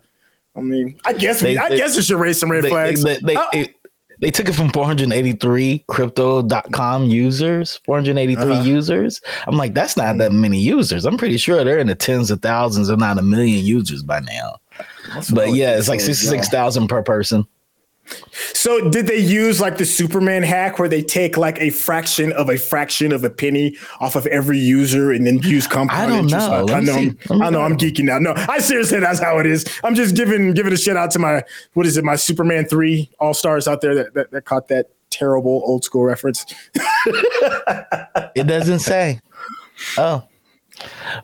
I 0.57 0.61
mean, 0.63 0.99
I 1.05 1.13
guess 1.13 1.43
we, 1.43 1.51
They- 1.55 1.59
I 1.59 1.69
they- 1.69 1.77
guess 1.77 1.97
it 1.97 2.03
should 2.03 2.19
raise 2.19 2.41
some 2.41 2.51
red 2.51 2.65
They, 2.65 2.71
flags. 2.71 3.05
they, 3.05 3.19
they, 3.23 3.37
Oh. 3.37 3.47
it- 3.53 3.75
they 4.21 4.31
took 4.31 4.49
it 4.49 4.53
from 4.55 4.69
483 4.71 5.85
crypto.com 5.89 7.05
users, 7.07 7.81
483 7.85 8.43
Uh-huh. 8.53 8.63
users. 8.63 9.21
I'm 9.47 9.57
like, 9.57 9.75
that's 9.75 9.97
not 9.97 10.19
that 10.19 10.33
many 10.33 10.59
users. 10.61 11.05
I'm 11.07 11.17
pretty 11.19 11.37
sure 11.37 11.65
they're 11.65 11.79
in 11.79 11.87
the 11.87 11.95
tens 11.95 12.31
of 12.31 12.41
thousands, 12.43 12.89
if 12.89 12.99
not 12.99 13.19
a 13.19 13.23
million 13.23 13.65
users 13.65 14.03
by 14.03 14.21
now. 14.21 14.57
That's 15.15 15.31
But 15.31 15.53
yeah, 15.55 15.77
it's 15.77 15.89
like 15.89 16.01
so 16.01 16.11
as 16.11 16.19
66,000 16.19 16.89
per 16.89 17.03
person. 17.03 17.47
So 18.33 18.89
did 18.91 19.07
they 19.07 19.19
use 19.19 19.61
like 19.61 19.79
the 19.79 19.85
Superman 19.87 20.43
hack 20.43 20.79
where 20.79 20.89
they 20.89 21.03
take 21.03 21.37
like 21.37 21.61
a 21.61 21.71
fraction 21.71 22.33
of 22.33 22.49
a 22.49 22.57
fraction 22.57 23.13
of 23.13 23.25
a 23.25 23.31
penny 23.31 23.77
off 24.01 24.17
of 24.17 24.27
every 24.27 24.59
user 24.59 25.13
and 25.13 25.27
then 25.27 25.39
use 25.39 25.67
compound 25.67 26.01
I 26.03 26.07
don't 26.17 26.25
interest? 26.25 26.49
know. 26.49 26.67
I, 26.69 26.77
I 26.77 26.81
know. 26.81 27.13
I'm, 27.31 27.43
I 27.43 27.51
know 27.51 27.61
I'm 27.63 27.77
geeking 27.77 28.11
out. 28.11 28.23
No, 28.23 28.35
I 28.37 28.59
seriously 28.59 29.01
that's 29.01 29.21
how 29.21 29.39
it 29.39 29.47
is. 29.47 29.65
I'm 29.85 29.95
just 29.95 30.15
giving 30.17 30.53
giving 30.53 30.73
a 30.73 30.77
shout 30.77 30.97
out 30.97 31.11
to 31.13 31.19
my 31.19 31.43
what 31.75 31.87
is 31.87 31.97
it, 31.97 32.05
my 32.05 32.17
Superman 32.17 32.67
3 32.67 33.11
all 33.21 33.35
stars 33.35 33.67
out 33.69 33.81
there 33.81 33.95
that, 33.95 34.15
that 34.15 34.31
that 34.31 34.45
caught 34.45 34.69
that 34.69 34.87
terrible 35.11 35.63
old 35.65 35.85
school 35.85 36.05
reference. 36.05 36.47
It 38.37 38.47
doesn't 38.47 38.79
say. 38.81 39.21
Oh, 39.99 40.23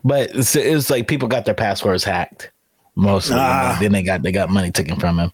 but 0.03 0.31
it's, 0.35 0.55
it's 0.55 0.89
like 0.89 1.07
people 1.07 1.27
got 1.27 1.45
their 1.45 1.53
passwords 1.53 2.03
hacked. 2.03 2.51
Mostly, 2.95 3.35
Ah. 3.39 3.77
then 3.79 3.91
they 3.91 4.03
got 4.03 4.23
they 4.23 4.31
got 4.31 4.49
money 4.49 4.71
taken 4.71 4.99
from 4.99 5.17
them. 5.17 5.31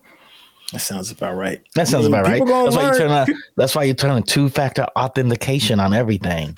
That 0.73 0.79
sounds 0.79 1.11
about 1.11 1.35
right. 1.37 1.61
That 1.75 1.87
sounds 1.87 2.05
about 2.05 2.25
right. 2.25 2.41
people 2.41 2.63
That's 2.65 2.75
why 2.75 2.91
you 2.91 2.97
turn 2.97 3.11
on. 3.11 3.27
That's 3.55 3.75
why 3.75 3.83
you 3.83 3.93
turn 3.93 4.11
on 4.11 4.23
two 4.23 4.49
factor 4.49 4.85
authentication 4.97 5.79
on 5.79 5.93
everything. 5.93 6.57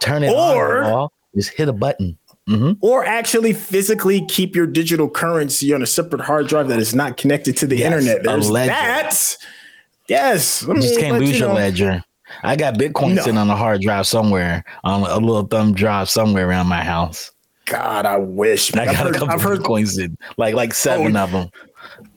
Turn 0.00 0.22
it 0.24 0.32
Or- 0.32 0.82
on. 0.84 1.08
Just 1.34 1.50
hit 1.50 1.68
a 1.68 1.72
button. 1.72 2.18
hmm 2.48 2.72
or 2.80 3.04
actually 3.06 3.52
physically 3.52 4.26
keep 4.26 4.54
your 4.56 4.66
digital 4.66 5.08
currency 5.08 5.72
on 5.72 5.80
a 5.80 5.86
separate 5.86 6.20
hard 6.20 6.48
drive 6.48 6.66
that 6.68 6.80
is 6.80 6.92
not 6.94 7.16
connected 7.16 7.56
to 7.58 7.66
the 7.68 7.76
Yes, 7.76 7.86
internet. 7.92 8.24
There's 8.24 8.50
that. 8.50 9.36
Yes. 10.08 10.64
You 10.66 10.74
just 10.74 10.98
can't 10.98 11.18
lose 11.18 11.38
you 11.38 11.46
your 11.46 11.54
ledger. 11.54 12.04
I 12.42 12.56
got 12.56 12.74
Bitcoin 12.74 13.14
No. 13.14 13.22
sitting 13.22 13.38
on 13.38 13.48
a 13.48 13.56
hard 13.56 13.80
drive 13.82 14.06
somewhere, 14.06 14.64
on 14.84 15.02
a 15.02 15.18
little 15.24 15.44
thumb 15.44 15.72
drive 15.74 16.10
somewhere 16.10 16.48
around 16.48 16.66
my 16.66 16.82
house. 16.82 17.30
God, 17.66 18.06
I 18.06 18.16
wish. 18.16 18.74
I 18.74 18.86
got 18.86 19.06
a 19.06 19.12
couple 19.12 19.30
I've 19.30 19.40
heard 19.42 19.60
Bitcoins 19.60 19.98
in, 20.02 20.18
like 20.36 20.54
like 20.56 20.74
seven 20.74 21.16
Oh, 21.16 21.22
of 21.24 21.30
them. 21.30 21.48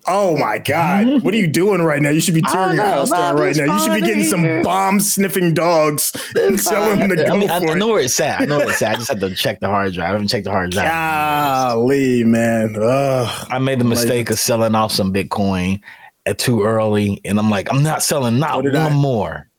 Oh 0.08 0.38
my 0.38 0.60
God. 0.60 1.24
What 1.24 1.34
are 1.34 1.38
you 1.38 1.48
doing 1.48 1.82
right 1.82 2.02
now? 2.02 2.10
You 2.10 2.20
should 2.22 2.36
be 2.36 2.42
tearing 2.42 2.76
your 2.76 2.86
house 2.86 3.10
down 3.10 3.38
right 3.38 3.56
now. 3.56 3.74
You 3.74 3.80
should 3.84 3.94
be 3.94 4.02
getting 4.02 4.24
some 4.24 4.62
bomb 4.62 5.00
sniffing 5.00 5.54
dogs 5.54 6.12
and 6.36 6.60
selling 6.60 7.00
them 7.00 7.18
to 7.18 7.28
I 7.28 7.36
mean, 7.38 7.50
I, 7.50 7.60
for 7.60 7.70
I 7.70 7.72
it. 7.74 7.78
know 7.78 7.88
where 7.88 8.02
it's 8.02 8.20
at. 8.20 8.42
I 8.42 8.46
know 8.46 8.60
where 8.60 8.70
it's 8.70 8.82
at. 8.82 8.92
I 8.94 8.96
just 8.98 9.08
had 9.10 9.20
to 9.22 9.34
check 9.34 9.60
the 9.62 9.68
hard 9.68 9.94
drive. 9.94 10.10
I 10.10 10.12
haven't 10.12 10.28
checked 10.28 10.44
the 10.46 10.52
hard 10.52 10.72
drive. 10.72 10.88
Golly, 10.90 12.24
man. 12.24 12.76
Ugh. 12.80 13.48
I 13.50 13.58
made 13.60 13.80
the 13.80 13.84
mistake 13.86 14.30
of 14.30 14.38
selling 14.40 14.76
off 14.76 14.92
some 14.92 15.12
Bitcoin 15.14 15.82
at 16.28 16.38
too 16.38 16.64
early, 16.64 17.20
and 17.26 17.40
I'm 17.40 17.50
like, 17.50 17.72
I'm 17.74 17.82
not 17.84 18.04
selling 18.04 18.38
not 18.40 18.64
one 18.64 18.76
I. 18.76 18.90
more, 18.90 19.50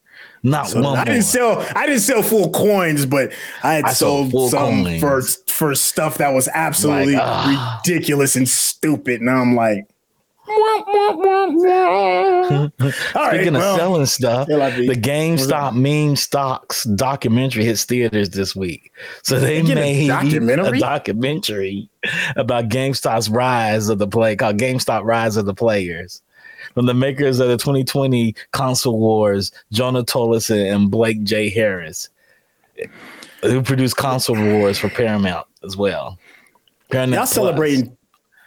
not 0.42 0.68
So 0.68 0.76
one 0.80 0.92
I 0.92 0.96
more. 0.96 1.04
didn't 1.06 1.22
sell. 1.22 1.66
I 1.74 1.86
didn't 1.86 2.02
sell 2.02 2.22
full 2.22 2.50
coins, 2.50 3.04
but 3.06 3.32
I 3.64 3.74
had 3.74 3.84
I 3.86 3.92
sold 3.92 4.30
sold, 4.30 4.50
some 4.52 4.84
coins. 4.84 5.00
for 5.00 5.22
for 5.52 5.74
stuff 5.74 6.18
that 6.18 6.30
was 6.34 6.48
absolutely 6.54 7.14
Like, 7.14 7.78
ridiculous 7.84 8.36
and 8.36 8.48
stupid. 8.48 9.22
Now 9.22 9.40
I'm 9.40 9.54
like, 9.56 9.86
Speaking 10.46 10.86
right, 13.14 13.46
of 13.46 13.54
well, 13.54 13.76
selling 13.76 14.06
stuff, 14.06 14.46
the 14.48 14.96
GameStop 14.98 15.74
meme 15.74 16.16
stocks 16.16 16.84
documentary 16.84 17.64
hits 17.64 17.84
theaters 17.84 18.30
this 18.30 18.54
week. 18.54 18.92
So 19.22 19.38
they 19.40 19.60
They 19.60 19.66
get 19.68 19.78
a 19.78 19.80
made 19.80 20.08
documentary? 20.08 20.78
a 20.78 20.80
documentary 20.80 21.88
about 22.36 22.68
GameStop's 22.68 23.28
rise 23.28 23.88
of 23.88 23.98
the 23.98 24.06
play 24.06 24.36
called 24.36 24.58
GameStop 24.58 25.02
Rise 25.04 25.36
of 25.36 25.46
the 25.46 25.54
Players. 25.54 26.22
From 26.74 26.86
the 26.86 26.94
makers 26.94 27.40
of 27.40 27.48
the 27.48 27.56
2020 27.56 28.34
console 28.52 28.98
wars, 28.98 29.50
Jonah 29.72 30.04
Tulis 30.04 30.50
and 30.50 30.90
Blake 30.90 31.22
J. 31.22 31.48
Harris, 31.48 32.08
who 33.42 33.62
produced 33.62 33.96
console 33.96 34.36
wars 34.36 34.78
for 34.78 34.88
Paramount 34.90 35.46
as 35.64 35.76
well. 35.76 36.18
Paramount 36.90 37.12
y'all 37.12 37.18
Plus. 37.20 37.32
celebrating. 37.32 37.96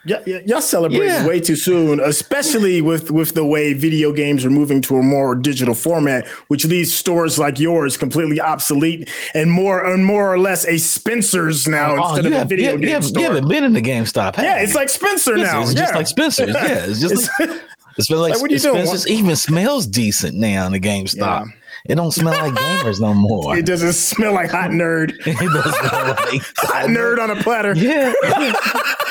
Yeah, 0.05 0.19
yeah, 0.25 0.39
y'all 0.45 0.61
celebrating 0.61 1.07
Yeah. 1.07 1.27
way 1.27 1.41
too 1.41 1.57
soon, 1.57 1.99
especially 1.99 2.81
with 2.81 3.11
with 3.11 3.33
the 3.33 3.43
way 3.45 3.73
video 3.73 4.13
games 4.13 4.45
are 4.45 4.49
moving 4.49 4.81
to 4.83 4.95
a 4.95 5.03
more 5.03 5.35
digital 5.35 5.75
format, 5.75 6.25
which 6.47 6.63
leaves 6.65 6.93
stores 6.93 7.37
like 7.37 7.59
yours 7.59 7.97
completely 7.97 8.39
obsolete 8.39 9.09
and 9.33 9.51
more 9.51 9.83
and 9.85 10.05
more 10.05 10.33
or 10.33 10.39
less 10.39 10.65
a 10.65 10.77
Spencer's 10.77 11.67
now 11.67 11.97
Oh, 11.97 12.07
instead 12.15 12.25
of 12.27 12.31
a 12.31 12.37
have, 12.39 12.49
video 12.49 12.71
you, 12.73 12.77
game 12.77 12.87
you 12.87 12.93
have- 12.93 13.03
store. 13.05 13.21
you 13.23 13.27
haven't 13.27 13.49
been 13.49 13.63
in 13.65 13.73
the 13.73 13.81
GameStop. 13.81 14.35
have 14.35 14.45
yeah, 14.45 14.59
it's 14.59 14.73
like 14.73 14.87
Spencer 14.89 15.35
now. 15.35 15.61
It's 15.63 15.73
yeah. 15.73 15.81
just 15.81 15.93
like 15.95 16.07
Spencer's. 16.07 16.55
Yeah, 16.55 16.85
it's 16.85 17.01
just 17.01 17.29
like, 17.39 17.49
it 17.97 18.03
smells 18.03 18.21
like, 18.21 18.31
Like, 18.33 18.41
what 18.41 18.51
you 18.51 18.55
it 18.57 18.61
doing? 18.63 18.85
Spencer's 18.85 19.07
even 19.09 19.35
smells 19.35 19.85
decent 19.85 20.37
now 20.37 20.65
in 20.65 20.71
the 20.71 20.79
GameStop. 20.79 21.17
Yeah. 21.45 21.51
It 21.85 21.95
don't 21.95 22.11
smell 22.11 22.33
like 22.33 22.53
gamers 22.53 22.99
no 22.99 23.13
more. 23.13 23.57
It 23.57 23.65
doesn't 23.65 23.93
smell 23.93 24.33
like 24.33 24.51
hot 24.51 24.71
nerd. 24.71 25.13
It 25.25 25.53
does 25.53 25.75
smell 25.77 26.07
like 26.07 26.41
Hot 26.57 26.89
nerd 26.89 27.19
on 27.19 27.31
a 27.31 27.35
platter. 27.41 27.73
Yeah, 27.75 28.13
yeah, 28.23 28.53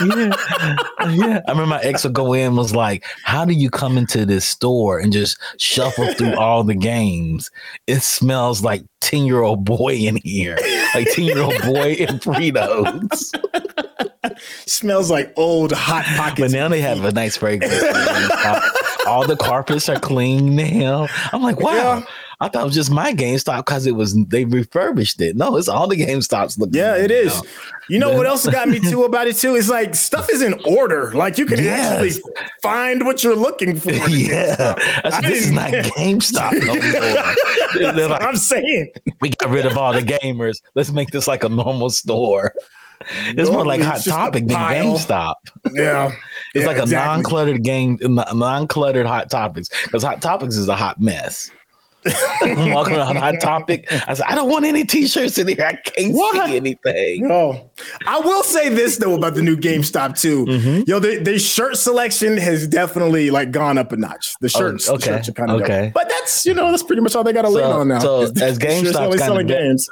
yeah, 0.04 1.10
yeah. 1.10 1.40
I 1.46 1.50
remember 1.50 1.66
my 1.66 1.80
ex 1.80 2.04
would 2.04 2.12
go 2.12 2.32
in 2.32 2.48
and 2.48 2.56
was 2.56 2.74
like, 2.74 3.04
"How 3.24 3.44
do 3.44 3.52
you 3.54 3.70
come 3.70 3.96
into 3.96 4.26
this 4.26 4.44
store 4.44 4.98
and 4.98 5.12
just 5.12 5.38
shuffle 5.58 6.12
through 6.14 6.34
all 6.36 6.64
the 6.64 6.74
games? 6.74 7.50
It 7.86 8.02
smells 8.02 8.62
like 8.62 8.82
ten 9.00 9.24
year 9.24 9.42
old 9.42 9.64
boy 9.64 9.94
in 9.94 10.16
here, 10.24 10.58
like 10.94 11.08
ten 11.12 11.24
year 11.24 11.40
old 11.40 11.60
boy 11.62 11.92
in 11.94 12.18
Fritos." 12.18 13.32
Smells 14.66 15.10
like 15.10 15.32
old 15.36 15.72
hot 15.72 16.04
pockets. 16.04 16.40
But 16.40 16.50
now 16.50 16.68
they 16.68 16.80
have 16.80 17.04
a 17.04 17.12
nice 17.12 17.36
fragrance. 17.36 17.74
All 19.06 19.26
the 19.26 19.36
carpets 19.36 19.88
are 19.88 19.98
clean 19.98 20.54
now. 20.54 21.08
I'm 21.32 21.42
like, 21.42 21.60
wow. 21.60 21.72
Yeah. 21.98 22.04
I 22.40 22.48
thought 22.48 22.62
it 22.62 22.66
was 22.66 22.74
just 22.74 22.90
my 22.92 23.12
GameStop 23.12 23.58
because 23.66 23.84
it 23.86 23.96
was 23.96 24.14
they 24.26 24.44
refurbished 24.44 25.20
it. 25.20 25.34
No, 25.36 25.56
it's 25.56 25.66
all 25.68 25.88
the 25.88 25.96
GameStops 25.96 26.56
look. 26.56 26.70
Yeah, 26.72 26.96
it 26.96 27.10
is. 27.10 27.34
now. 27.34 27.42
You 27.88 27.98
know 27.98 28.14
what 28.16 28.26
else 28.26 28.46
got 28.46 28.68
me 28.68 28.78
too 28.78 29.02
about 29.04 29.26
it 29.26 29.34
too? 29.36 29.56
It's 29.56 29.68
like 29.68 29.94
stuff 29.96 30.28
is 30.30 30.40
in 30.42 30.54
order. 30.64 31.10
Like 31.14 31.36
you 31.36 31.46
can 31.46 31.58
Yes. 31.62 32.16
actually 32.18 32.32
find 32.62 33.04
what 33.04 33.24
you're 33.24 33.34
looking 33.34 33.78
for. 33.80 33.90
Yeah, 34.08 34.74
this 35.20 35.46
is 35.46 35.50
not 35.50 35.70
GameStop 35.72 36.52
no 36.64 36.74
more. 36.74 37.92
That's 37.92 38.08
like, 38.08 38.22
I'm 38.22 38.36
saying. 38.36 38.92
we 39.20 39.30
got 39.30 39.50
rid 39.50 39.66
of 39.66 39.76
all 39.76 39.92
the 39.92 40.02
gamers. 40.02 40.62
Let's 40.74 40.92
make 40.92 41.10
this 41.10 41.26
like 41.26 41.42
a 41.44 41.48
normal 41.48 41.90
store. 41.90 42.52
It's 43.26 43.50
more 43.50 43.64
like 43.66 43.80
It's 43.80 44.06
Hot 44.06 44.26
Topic 44.32 44.46
than. 44.46 44.56
GameStop. 44.56 45.34
Yeah. 45.72 46.12
It's 46.54 46.62
Yeah, 46.62 46.66
like 46.68 46.78
a 46.78 46.82
exactly. 46.82 47.14
non-cluttered 47.14 47.62
game, 47.62 47.98
non-cluttered 48.00 49.06
Hot 49.06 49.28
Topics 49.30 49.68
because 49.84 50.02
Hot 50.02 50.22
Topics 50.22 50.56
is 50.56 50.66
a 50.68 50.74
hot 50.76 50.98
mess. 51.00 51.50
I'm 52.42 52.70
walking 52.74 52.94
around 52.96 53.16
Hot 53.16 53.40
Topic. 53.40 53.86
I 54.08 54.14
said, 54.14 54.26
I 54.28 54.34
don't 54.34 54.48
want 54.50 54.64
any 54.64 54.84
T-shirts 54.84 55.38
in 55.38 55.48
here. 55.48 55.64
I 55.64 55.74
can't 55.74 56.14
What? 56.14 56.46
see 56.48 56.56
anything. 56.56 57.26
No, 57.28 57.70
I 58.06 58.18
will 58.20 58.42
say 58.42 58.68
this 58.68 58.96
though 58.98 59.14
about 59.14 59.34
the 59.34 59.42
new 59.42 59.56
GameStop 59.56 60.18
too. 60.20 60.44
Mm-hmm. 60.46 60.82
Yo, 60.86 60.98
the, 60.98 61.18
the 61.18 61.38
shirt 61.38 61.76
selection 61.76 62.36
has 62.36 62.66
definitely 62.68 63.30
like 63.30 63.50
gone 63.50 63.78
up 63.78 63.92
a 63.92 63.96
notch. 63.96 64.34
The 64.40 64.48
shirts, 64.48 64.88
Oh, 64.88 64.94
okay, 64.94 65.10
the 65.10 65.16
shirts 65.16 65.28
are 65.28 65.32
kind 65.32 65.50
of 65.50 65.60
okay. 65.62 65.90
But 65.94 66.08
that's 66.08 66.44
you 66.46 66.54
know 66.54 66.70
that's 66.70 66.82
pretty 66.82 67.02
much 67.02 67.14
all 67.16 67.24
they 67.24 67.32
got 67.32 67.42
to 67.42 67.48
lean 67.50 67.64
on 67.64 67.88
now. 67.88 67.98
so 68.00 68.22
as 68.22 68.32
the 68.32 68.40
shirts 68.40 68.58
GameStop's 68.58 68.96
only 68.96 69.18
kind 69.18 69.28
selling 69.28 69.50
of 69.50 69.58
games. 69.58 69.88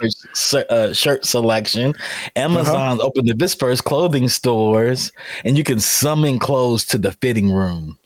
Uh, 0.70 0.92
shirt 0.92 1.24
selection, 1.24 1.94
Amazon 2.36 2.98
Uh-huh. 2.98 3.06
opened 3.06 3.28
its 3.30 3.54
first 3.54 3.84
clothing 3.84 4.28
stores, 4.28 5.12
and 5.44 5.56
you 5.58 5.64
can 5.64 5.80
summon 5.80 6.38
clothes 6.38 6.84
to 6.86 6.98
the 6.98 7.12
fitting 7.12 7.52
rooms. 7.52 7.96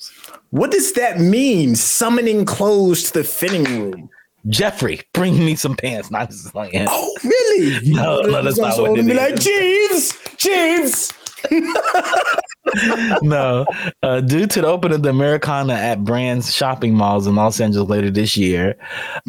What 0.50 0.70
does 0.70 0.92
that 0.94 1.20
mean? 1.20 1.74
Summoning 1.76 2.44
clothes 2.44 3.04
to 3.04 3.12
the 3.20 3.24
fitting 3.24 3.64
room. 3.64 4.10
Jeffrey, 4.48 5.02
bring 5.12 5.38
me 5.44 5.54
some 5.54 5.76
pants. 5.76 6.10
Not 6.10 6.30
just 6.30 6.54
like 6.54 6.72
Oh, 6.74 7.16
really? 7.22 7.90
No, 7.90 8.20
no, 8.22 8.42
that's 8.42 8.58
not 8.58 8.78
what 8.78 8.98
it 8.98 9.04
be 9.06 9.12
is. 9.12 9.16
like 9.16 9.38
Jeeves, 9.38 10.18
Jeeves. 10.36 11.12
no. 13.22 13.66
Uh, 14.02 14.20
due 14.20 14.46
to 14.46 14.60
the 14.60 14.66
opening 14.66 14.96
of 14.96 15.02
the 15.02 15.10
Americana 15.10 15.74
at 15.74 16.04
Brands 16.04 16.52
shopping 16.54 16.94
malls 16.94 17.26
in 17.26 17.34
Los 17.34 17.60
Angeles 17.60 17.88
later 17.88 18.10
this 18.10 18.36
year, 18.36 18.76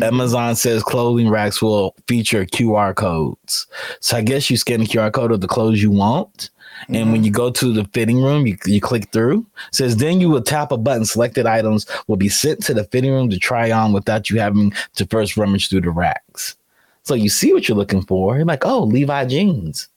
Amazon 0.02 0.56
says 0.56 0.84
clothing 0.84 1.30
racks 1.30 1.62
will 1.62 1.96
feature 2.08 2.46
QR 2.46 2.96
codes. 2.96 3.68
So 4.00 4.18
I 4.18 4.22
guess 4.22 4.50
you 4.50 4.58
scan 4.58 4.80
the 4.82 4.86
QR 4.88 5.12
code 5.12 5.32
of 5.32 5.42
the 5.42 5.48
clothes 5.48 5.82
you 5.82 5.92
want. 5.92 6.50
And 6.90 7.12
when 7.12 7.24
you 7.24 7.32
go 7.32 7.52
to 7.52 7.74
the 7.74 7.86
fitting 7.94 8.22
room, 8.22 8.48
you, 8.48 8.58
you 8.66 8.82
click 8.82 9.12
through. 9.12 9.46
It 9.70 9.76
says 9.76 9.98
then 9.98 10.20
you 10.22 10.30
will 10.30 10.42
tap 10.42 10.72
a 10.72 10.78
button. 10.78 11.06
Selected 11.06 11.46
items 11.46 11.86
will 12.08 12.18
be 12.18 12.30
sent 12.30 12.64
to 12.66 12.74
the 12.74 12.84
fitting 12.86 13.12
room 13.12 13.30
to 13.30 13.38
try 13.40 13.72
on 13.72 13.94
without 13.94 14.30
you 14.30 14.40
having 14.40 14.74
to 14.96 15.06
first 15.06 15.38
rummage 15.38 15.70
through 15.70 15.82
the 15.82 15.92
racks. 15.92 16.56
So 17.04 17.14
you 17.16 17.30
see 17.30 17.54
what 17.54 17.68
you're 17.68 17.78
looking 17.78 18.04
for. 18.04 18.36
You're 18.36 18.46
like, 18.46 18.66
oh, 18.66 18.84
Levi 18.84 19.26
jeans 19.26 19.88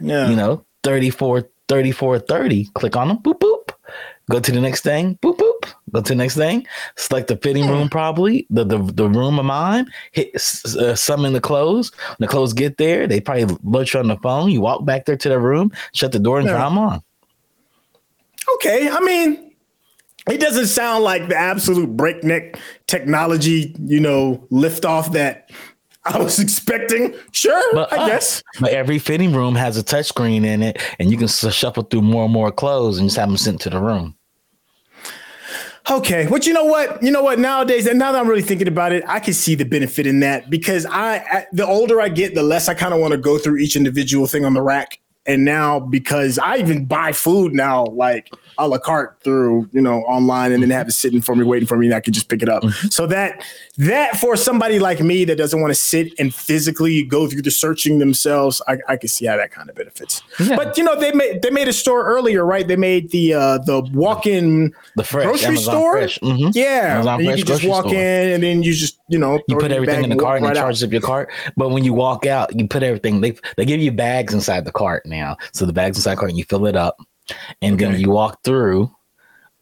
Yeah. 0.00 0.28
you 0.30 0.36
know 0.36 0.64
34 0.82 1.48
34 1.68 2.18
30 2.20 2.64
click 2.74 2.96
on 2.96 3.08
them 3.08 3.18
boop 3.18 3.38
boop 3.38 3.59
go 4.30 4.40
to 4.40 4.52
the 4.52 4.60
next 4.60 4.82
thing. 4.82 5.16
Boop 5.16 5.36
boop. 5.36 5.72
Go 5.92 6.00
to 6.00 6.08
the 6.08 6.14
next 6.14 6.36
thing. 6.36 6.66
Select 6.96 7.28
the 7.28 7.36
fitting 7.36 7.68
room 7.68 7.88
probably. 7.88 8.46
The 8.48 8.64
the, 8.64 8.78
the 8.78 9.08
room 9.08 9.38
of 9.38 9.44
mine. 9.44 9.86
Hit 10.12 10.34
uh, 10.36 10.94
summon 10.94 11.32
the 11.34 11.40
clothes. 11.40 11.92
When 12.06 12.16
the 12.20 12.28
clothes 12.28 12.52
get 12.52 12.78
there 12.78 13.06
they 13.06 13.20
probably 13.20 13.56
load 13.64 13.92
you 13.92 14.00
on 14.00 14.08
the 14.08 14.16
phone. 14.16 14.50
You 14.50 14.60
walk 14.60 14.84
back 14.86 15.04
there 15.04 15.16
to 15.16 15.28
the 15.28 15.38
room 15.38 15.72
shut 15.92 16.12
the 16.12 16.18
door 16.18 16.38
and 16.38 16.48
Yeah. 16.48 16.58
them 16.58 16.78
on. 16.78 17.02
Okay, 18.56 18.88
I 18.88 19.00
mean, 19.00 19.52
it 20.28 20.40
doesn't 20.40 20.66
sound 20.66 21.04
like 21.04 21.28
the 21.28 21.36
absolute 21.36 21.96
breakneck 21.96 22.58
technology, 22.86 23.74
you 23.84 24.00
know, 24.00 24.46
lift 24.50 24.84
off 24.84 25.12
that 25.12 25.50
I 26.04 26.18
was 26.18 26.38
expecting. 26.46 27.14
Sure, 27.32 27.62
but 27.72 27.92
I 27.92 27.98
uh, 27.98 28.06
guess. 28.06 28.42
but 28.60 28.70
every 28.70 28.98
fitting 28.98 29.32
room 29.34 29.54
has 29.54 29.76
a 29.76 29.82
touchscreen 29.84 30.44
in 30.44 30.62
it 30.62 30.82
and 30.98 31.10
you 31.10 31.16
can 31.16 31.28
shuffle 31.28 31.84
through 31.84 32.02
more 32.02 32.24
and 32.24 32.32
more 32.32 32.50
clothes 32.50 32.98
and 32.98 33.08
just 33.08 33.18
have 33.18 33.28
them 33.28 33.36
sent 33.36 33.60
to 33.62 33.70
the 33.70 33.80
room 33.80 34.16
Okay, 35.90 36.28
but 36.30 36.46
you 36.46 36.52
know 36.52 36.66
what? 36.66 37.02
You 37.02 37.10
know 37.10 37.22
what? 37.22 37.40
Nowadays, 37.40 37.88
and 37.88 37.98
now 37.98 38.12
that 38.12 38.20
I'm 38.20 38.28
really 38.28 38.42
thinking 38.42 38.68
about 38.68 38.92
it, 38.92 39.02
I 39.08 39.18
can 39.18 39.34
see 39.34 39.56
the 39.56 39.64
benefit 39.64 40.06
in 40.06 40.20
that 40.20 40.48
because 40.48 40.86
I, 40.86 41.46
the 41.52 41.66
older 41.66 42.00
I 42.00 42.08
get, 42.08 42.36
the 42.36 42.44
less 42.44 42.68
I 42.68 42.74
kind 42.74 42.94
of 42.94 43.00
want 43.00 43.10
to 43.10 43.18
go 43.18 43.38
through 43.38 43.56
each 43.56 43.74
individual 43.74 44.28
thing 44.28 44.44
on 44.44 44.54
the 44.54 44.62
rack. 44.62 45.00
And 45.26 45.44
now, 45.44 45.78
because 45.78 46.38
I 46.38 46.56
even 46.56 46.86
buy 46.86 47.12
food 47.12 47.52
now, 47.52 47.84
like 47.86 48.32
a 48.56 48.66
la 48.66 48.78
carte 48.78 49.22
through, 49.22 49.68
you 49.70 49.80
know, 49.80 50.00
online, 50.04 50.50
and 50.50 50.62
then 50.62 50.70
have 50.70 50.88
it 50.88 50.92
sitting 50.92 51.20
for 51.20 51.36
me, 51.36 51.44
waiting 51.44 51.68
for 51.68 51.76
me, 51.76 51.86
and 51.86 51.94
I 51.94 52.00
can 52.00 52.14
just 52.14 52.28
pick 52.28 52.42
it 52.42 52.48
up. 52.48 52.64
So 52.90 53.06
that 53.06 53.44
that 53.76 54.16
for 54.16 54.34
somebody 54.34 54.78
like 54.78 55.00
me 55.00 55.24
that 55.26 55.36
doesn't 55.36 55.60
want 55.60 55.70
to 55.72 55.78
sit 55.78 56.12
and 56.18 56.34
physically 56.34 57.02
go 57.02 57.28
through 57.28 57.42
the 57.42 57.50
searching 57.50 57.98
themselves, 57.98 58.62
I, 58.66 58.78
I 58.88 58.96
can 58.96 59.08
see 59.08 59.26
how 59.26 59.36
that 59.36 59.50
kind 59.52 59.68
of 59.68 59.76
benefits. 59.76 60.22
Yeah. 60.40 60.56
But 60.56 60.78
you 60.78 60.84
know, 60.84 60.98
they 60.98 61.12
made 61.12 61.42
they 61.42 61.50
made 61.50 61.68
a 61.68 61.72
store 61.74 62.04
earlier, 62.06 62.44
right? 62.44 62.66
They 62.66 62.76
made 62.76 63.10
the 63.10 63.34
uh 63.34 63.58
the 63.58 63.82
walk-in 63.92 64.74
the 64.96 65.04
fresh 65.04 65.26
grocery 65.26 65.48
Amazon 65.48 65.74
store. 65.74 65.98
Mhm. 66.22 66.52
Yeah, 66.54 66.94
Amazon 67.06 67.20
you 67.20 67.36
can 67.36 67.46
just 67.46 67.64
walk 67.64 67.84
store. 67.84 67.94
in 67.94 68.32
and 68.32 68.42
then 68.42 68.62
you 68.62 68.72
just 68.72 68.98
you 69.08 69.18
know 69.18 69.38
you 69.48 69.56
put 69.56 69.70
everything 69.70 70.02
in 70.04 70.10
the 70.10 70.16
walk 70.16 70.24
cart 70.24 70.36
and 70.38 70.46
it 70.46 70.48
right 70.48 70.56
out. 70.56 70.62
charges 70.62 70.82
up 70.82 70.92
your 70.92 71.02
cart. 71.02 71.30
But 71.58 71.70
when 71.70 71.84
you 71.84 71.92
walk 71.92 72.24
out, 72.26 72.58
you 72.58 72.66
put 72.66 72.82
everything. 72.82 73.20
They 73.20 73.36
they 73.56 73.66
give 73.66 73.80
you 73.80 73.92
bags 73.92 74.32
inside 74.32 74.64
the 74.64 74.72
cart 74.72 75.04
now. 75.10 75.36
So 75.52 75.66
the 75.66 75.72
bags 75.74 75.98
inside 75.98 76.16
cart 76.16 76.30
and 76.30 76.38
you 76.38 76.44
fill 76.44 76.64
it 76.66 76.76
up, 76.76 76.96
and 77.60 77.78
then 77.78 77.88
Okay. 77.88 77.92
when 77.92 78.00
you 78.00 78.10
walk 78.10 78.42
through. 78.42 78.90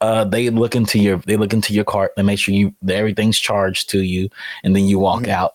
Uh, 0.01 0.23
they 0.23 0.49
look 0.49 0.77
into 0.77 0.97
your 1.01 1.17
they 1.27 1.37
look 1.37 1.53
into 1.53 1.75
your 1.75 1.83
cart. 1.85 2.13
They 2.17 2.23
make 2.23 2.39
sure 2.39 2.55
you 2.55 2.73
everything's 2.89 3.37
charged 3.37 3.91
to 3.91 3.99
you, 4.05 4.29
and 4.63 4.77
then 4.77 4.85
you 4.85 5.01
walk 5.01 5.23
Mm-hmm. 5.23 5.33
out. 5.33 5.55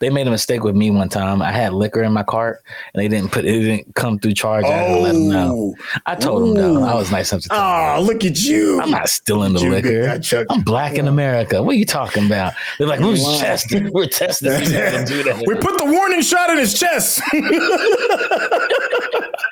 They 0.00 0.10
made 0.10 0.26
a 0.26 0.30
mistake 0.32 0.64
with 0.64 0.74
me 0.74 0.90
one 0.90 1.08
time. 1.08 1.40
I 1.40 1.52
had 1.52 1.72
liquor 1.72 2.02
in 2.02 2.12
my 2.12 2.24
cart, 2.24 2.60
and 2.92 3.00
they 3.02 3.06
didn't 3.08 3.30
put 3.32 3.44
it 3.46 3.60
didn't 3.60 3.94
come 3.94 4.18
through 4.18 4.34
charge. 4.34 4.64
I 4.66 4.72
had 4.72 4.94
to 4.96 5.00
let 5.00 5.12
them 5.14 5.28
know. 5.28 5.74
Oh, 5.78 6.00
I 6.04 6.16
told 6.16 6.42
them 6.42 6.54
no. 6.74 6.82
I 6.84 6.94
was 6.96 7.10
nice 7.12 7.30
enough 7.32 7.44
to 7.44 7.48
tell 7.48 7.56
them. 7.58 7.98
oh, 7.98 8.02
look 8.02 8.24
at 8.26 8.42
you! 8.42 8.80
I'm 8.82 8.90
not 8.90 9.08
stealing 9.08 9.54
the 9.54 9.60
You 9.60 9.70
liquor. 9.70 10.20
I'm 10.50 10.62
black 10.62 10.94
in 10.98 11.06
America. 11.08 11.62
What 11.62 11.76
are 11.76 11.78
you 11.78 11.86
talking 11.86 12.26
about? 12.26 12.52
They're 12.78 12.88
like, 12.88 12.98
we're 13.00 13.16
testing. 13.38 13.90
We're 13.92 14.06
testing. 14.06 14.52
if 14.52 14.64
you 14.68 14.74
can 14.76 15.06
do 15.06 15.22
that. 15.22 15.44
we 15.46 15.54
put 15.54 15.78
the 15.78 15.86
warning 15.86 16.20
shot 16.20 16.50
in 16.50 16.58
his 16.58 16.78
chest. 16.78 17.22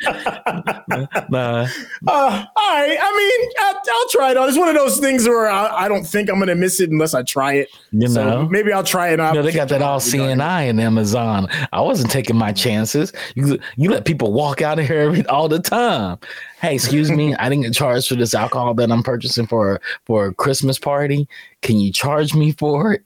Nah. 1.31 1.67
Uh, 2.07 2.45
all 2.57 2.71
right. 2.75 2.99
I 3.01 3.17
mean, 3.17 3.51
I'll, 3.61 3.75
I'll 3.77 4.09
try 4.09 4.31
it 4.33 4.37
on. 4.37 4.49
It's 4.49 4.59
one 4.59 4.69
of 4.69 4.75
those 4.75 4.99
things 4.99 5.29
where 5.29 5.49
I, 5.49 5.85
I 5.85 5.89
don't 5.89 6.05
think 6.05 6.29
I'm 6.29 6.39
gonna 6.39 6.55
miss 6.55 6.81
it 6.81 6.91
unless 6.91 7.15
I 7.15 7.23
try 7.23 7.55
it. 7.55 7.69
You 7.93 8.09
So 8.09 8.25
know? 8.25 8.49
maybe 8.49 8.73
I'll 8.73 8.83
try 8.85 9.09
it. 9.09 9.13
You 9.13 9.17
know, 9.19 9.43
they 9.43 9.53
got 9.53 9.69
that 9.69 9.83
all. 9.83 10.01
CNI 10.01 10.69
in 10.69 10.81
Amazon. 10.81 11.49
I 11.73 11.81
wasn't 11.81 12.11
taking 12.11 12.37
my 12.37 12.53
chances. 12.53 13.13
You 13.35 13.59
you 13.77 13.91
let 13.91 14.05
people 14.05 14.33
walk 14.33 14.63
out 14.63 14.79
of 14.79 14.87
here 14.87 15.01
every, 15.01 15.25
all 15.29 15.49
the 15.49 15.61
time. 15.61 16.19
Hey, 16.61 16.75
excuse 16.75 17.11
me, 17.11 17.35
I 17.37 17.49
didn't 17.49 17.63
get 17.65 17.75
charged 17.75 18.09
for 18.09 18.17
this 18.17 18.35
alcohol 18.35 18.75
that 18.75 18.91
I'm 18.91 19.03
purchasing 19.03 19.47
for 19.47 19.81
for 20.07 20.27
a 20.27 20.35
Christmas 20.35 20.79
party. 20.79 21.29
Can 21.63 21.79
you 21.79 21.93
charge 21.93 22.35
me 22.35 22.53
for 22.53 22.95
it? 22.95 23.03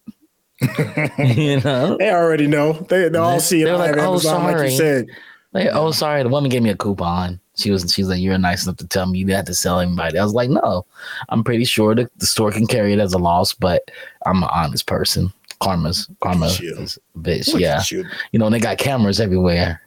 you 1.18 1.60
know, 1.60 1.96
They 1.98 2.10
already 2.10 2.46
know. 2.46 2.72
They 2.88 3.08
they 3.08 3.18
all 3.18 3.40
see 3.40 3.62
it 3.62 3.64
They're 3.66 3.76
like, 3.76 3.96
"Oh, 3.96 4.12
Amazon, 4.12 4.44
like 4.44 4.56
sorry." 4.56 4.70
you 4.70 4.76
said. 4.76 5.06
Like, 5.54 5.68
oh, 5.72 5.92
sorry, 5.92 6.22
the 6.22 6.28
woman 6.28 6.50
gave 6.50 6.62
me 6.62 6.70
a 6.70 6.76
coupon. 6.76 7.40
She 7.56 7.70
was 7.70 7.92
she's 7.92 8.08
like, 8.08 8.20
you're 8.20 8.36
nice 8.36 8.64
enough 8.64 8.78
to 8.78 8.86
tell 8.88 9.06
me 9.06 9.20
you 9.20 9.26
had 9.28 9.46
to 9.46 9.54
sell 9.54 9.78
anybody. 9.78 10.18
I 10.18 10.24
was 10.24 10.34
like, 10.34 10.50
no, 10.50 10.84
I'm 11.28 11.44
pretty 11.44 11.64
sure 11.64 11.94
the, 11.94 12.10
the 12.16 12.26
store 12.26 12.50
can 12.50 12.66
carry 12.66 12.92
it 12.92 12.98
as 12.98 13.12
a 13.12 13.18
loss, 13.18 13.54
but 13.54 13.90
I'm 14.26 14.42
an 14.42 14.48
honest 14.52 14.86
person. 14.86 15.32
Karma's 15.60 16.08
karma 16.20 16.46
is 16.46 16.98
a 17.14 17.18
bitch. 17.18 17.52
Look 17.52 17.62
Yeah, 17.62 17.82
you. 17.88 18.04
you 18.32 18.38
know, 18.40 18.46
and 18.46 18.54
they 18.54 18.58
got 18.58 18.78
cameras 18.78 19.20
everywhere. 19.20 19.80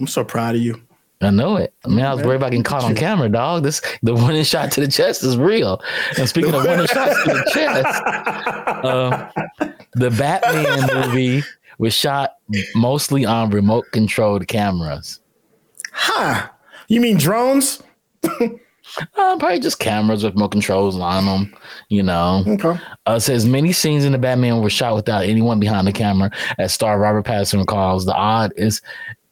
I'm 0.00 0.06
so 0.06 0.24
proud 0.24 0.54
of 0.54 0.62
you. 0.62 0.80
I 1.22 1.28
know 1.28 1.56
it. 1.56 1.74
I 1.84 1.88
mean, 1.88 2.00
I 2.00 2.14
was 2.14 2.24
worried 2.24 2.36
about 2.36 2.50
getting 2.50 2.64
caught 2.64 2.82
on 2.82 2.94
camera, 2.94 3.28
dog. 3.28 3.62
This 3.62 3.82
the 4.02 4.14
one 4.14 4.42
shot 4.42 4.72
to 4.72 4.80
the 4.80 4.88
chest 4.88 5.22
is 5.22 5.36
real. 5.36 5.82
And 6.16 6.26
speaking 6.26 6.54
of 6.54 6.64
one 6.64 6.86
shots 6.86 7.22
to 7.24 7.30
the 7.30 7.50
chest, 7.52 8.02
uh, 8.06 9.28
the 9.92 10.10
Batman 10.10 10.88
movie 10.94 11.42
was 11.80 11.94
shot 11.94 12.34
mostly 12.74 13.24
on 13.24 13.50
remote 13.50 13.86
controlled 13.90 14.46
cameras. 14.46 15.18
Huh. 15.92 16.48
You 16.88 17.00
mean 17.00 17.16
drones? 17.16 17.82
Uh, 19.16 19.38
probably 19.38 19.60
just 19.60 19.78
cameras 19.78 20.24
with 20.24 20.34
remote 20.34 20.50
controls 20.50 20.98
on 20.98 21.24
them. 21.24 21.54
You 21.90 22.02
know, 22.02 22.42
Okay. 22.44 22.76
uh, 23.06 23.12
it 23.12 23.20
says 23.20 23.46
many 23.46 23.72
scenes 23.72 24.04
in 24.04 24.10
the 24.10 24.18
Batman 24.18 24.60
were 24.60 24.68
shot 24.68 24.96
without 24.96 25.22
anyone 25.24 25.60
behind 25.60 25.86
the 25.86 25.92
camera. 25.92 26.28
As 26.58 26.74
star 26.74 26.98
Robert 26.98 27.24
Pattinson 27.24 27.60
recalls, 27.60 28.04
the 28.04 28.14
odd 28.14 28.52
is 28.56 28.82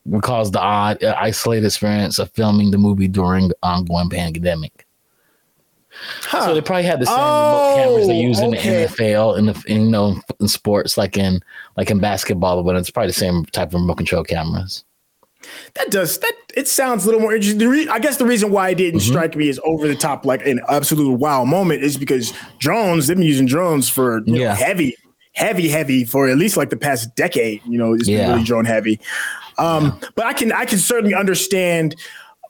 recalls 0.07 0.53
the 0.53 0.61
odd 0.61 1.03
uh, 1.03 1.17
isolated 1.19 1.67
experience 1.67 2.21
of 2.21 2.31
filming 2.35 2.71
the 2.71 2.79
movie 2.79 3.09
during 3.09 3.49
the 3.49 3.57
ongoing 3.65 4.09
pandemic. 4.09 4.87
Huh. 6.23 6.47
So 6.47 6.55
they 6.55 6.61
probably 6.61 6.85
had 6.85 7.01
the 7.01 7.07
same 7.07 7.17
remote 7.17 7.75
cameras 7.77 8.07
they 8.09 8.17
Oh, 8.19 8.21
use 8.21 8.39
in 8.41 8.55
okay. 8.55 8.87
the 8.87 8.93
NFL 8.95 9.39
and 9.39 9.49
the 9.49 9.65
in, 9.67 9.83
you 9.83 9.91
know 9.91 10.21
in 10.41 10.49
sports 10.49 10.97
like 10.97 11.17
in 11.17 11.41
like 11.77 11.91
in 11.91 11.99
basketball, 11.99 12.63
but 12.63 12.77
it's 12.77 12.91
probably 12.91 13.09
the 13.09 13.13
same 13.15 13.45
type 13.47 13.69
of 13.69 13.75
remote 13.75 13.97
control 13.97 14.25
cameras. 14.25 14.85
That 15.75 15.91
does 15.91 16.19
that. 16.19 16.33
It 16.57 16.67
sounds 16.69 17.05
a 17.05 17.07
little 17.07 17.21
more 17.21 17.35
interesting. 17.35 17.67
Re- 17.69 17.89
I 17.89 17.99
guess 18.01 18.17
the 18.17 18.27
reason 18.27 18.51
why 18.51 18.71
it 18.71 18.75
didn't 18.77 19.01
Mm-hmm. 19.01 19.09
strike 19.11 19.37
me 19.37 19.49
as 19.49 19.61
over 19.65 19.87
the 19.87 19.95
top, 19.95 20.25
like 20.25 20.45
an 20.47 20.61
absolute 20.69 21.13
wow 21.15 21.45
moment, 21.45 21.83
is 21.83 21.97
because 21.97 22.33
drones. 22.59 23.07
They've 23.07 23.17
been 23.17 23.25
using 23.27 23.47
drones 23.47 23.89
for 23.89 24.21
you 24.27 24.41
know, 24.41 24.51
heavy, 24.51 24.97
heavy, 25.35 25.69
heavy 25.69 26.05
for 26.05 26.29
at 26.29 26.37
least 26.39 26.57
like 26.57 26.71
the 26.71 26.77
past 26.77 27.15
decade. 27.15 27.63
You 27.67 27.79
know, 27.79 27.95
it's 27.95 28.07
been 28.07 28.29
really 28.31 28.45
drone 28.45 28.65
heavy. 28.65 29.01
Um, 29.59 29.99
But 30.17 30.27
I 30.27 30.33
can 30.33 30.53
I 30.53 30.65
can 30.65 30.79
certainly 30.79 31.15
understand 31.15 31.95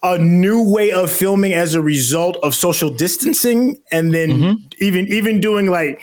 a 0.03 0.19
new 0.19 0.63
way 0.63 0.91
of 0.93 1.11
filming 1.11 1.53
as 1.53 1.75
a 1.75 1.83
result 1.83 2.37
of 2.43 2.55
social 2.55 2.91
distancing, 2.91 3.81
and 3.91 4.15
then 4.15 4.31
Mm-hmm. 4.31 4.55
even 4.85 5.07
even 5.09 5.41
doing 5.41 5.71
like 5.71 6.03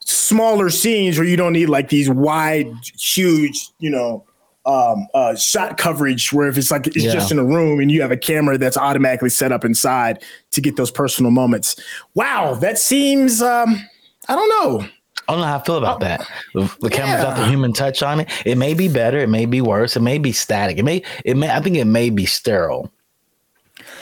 smaller 0.00 0.70
scenes 0.70 1.18
where 1.18 1.26
you 1.26 1.36
don't 1.36 1.52
need 1.54 1.66
like 1.68 1.88
these 1.88 2.10
wide, 2.10 2.70
huge, 2.98 3.68
you 3.78 3.88
know, 3.90 4.24
um, 4.66 5.06
uh, 5.14 5.34
shot 5.34 5.78
coverage. 5.78 6.32
Where 6.32 6.48
if 6.48 6.58
it's 6.58 6.70
like 6.70 6.86
it's 6.86 6.96
Yeah. 7.04 7.12
just 7.12 7.32
in 7.32 7.38
a 7.38 7.44
room 7.44 7.80
and 7.80 7.90
you 7.90 8.02
have 8.02 8.10
a 8.12 8.16
camera 8.16 8.58
that's 8.58 8.76
automatically 8.76 9.30
set 9.30 9.52
up 9.52 9.64
inside 9.64 10.22
to 10.52 10.60
get 10.60 10.76
those 10.76 10.90
personal 10.90 11.30
moments. 11.30 11.76
Wow, 12.14 12.54
that 12.54 12.78
seems. 12.78 13.40
Um, 13.42 13.80
I 14.28 14.34
don't 14.36 14.48
know. 14.48 14.86
I 15.26 15.32
don't 15.32 15.40
know 15.40 15.46
how 15.46 15.58
I 15.58 15.62
feel 15.64 15.76
about 15.78 16.00
that. 16.00 16.26
The, 16.52 16.70
the 16.80 16.90
camera 16.90 17.16
without 17.16 17.36
the 17.38 17.46
human 17.46 17.72
touch 17.72 18.02
on 18.02 18.20
it. 18.20 18.28
It 18.44 18.58
may 18.58 18.74
be 18.74 18.88
better. 18.88 19.16
It 19.18 19.30
may 19.30 19.46
be 19.46 19.62
worse. 19.62 19.96
It 19.96 20.00
may 20.00 20.18
be 20.18 20.32
static. 20.32 20.76
It 20.76 20.82
may. 20.82 21.02
It 21.24 21.36
may. 21.38 21.50
I 21.50 21.60
think 21.60 21.76
it 21.76 21.86
may 21.86 22.10
be 22.10 22.26
sterile. 22.26 22.90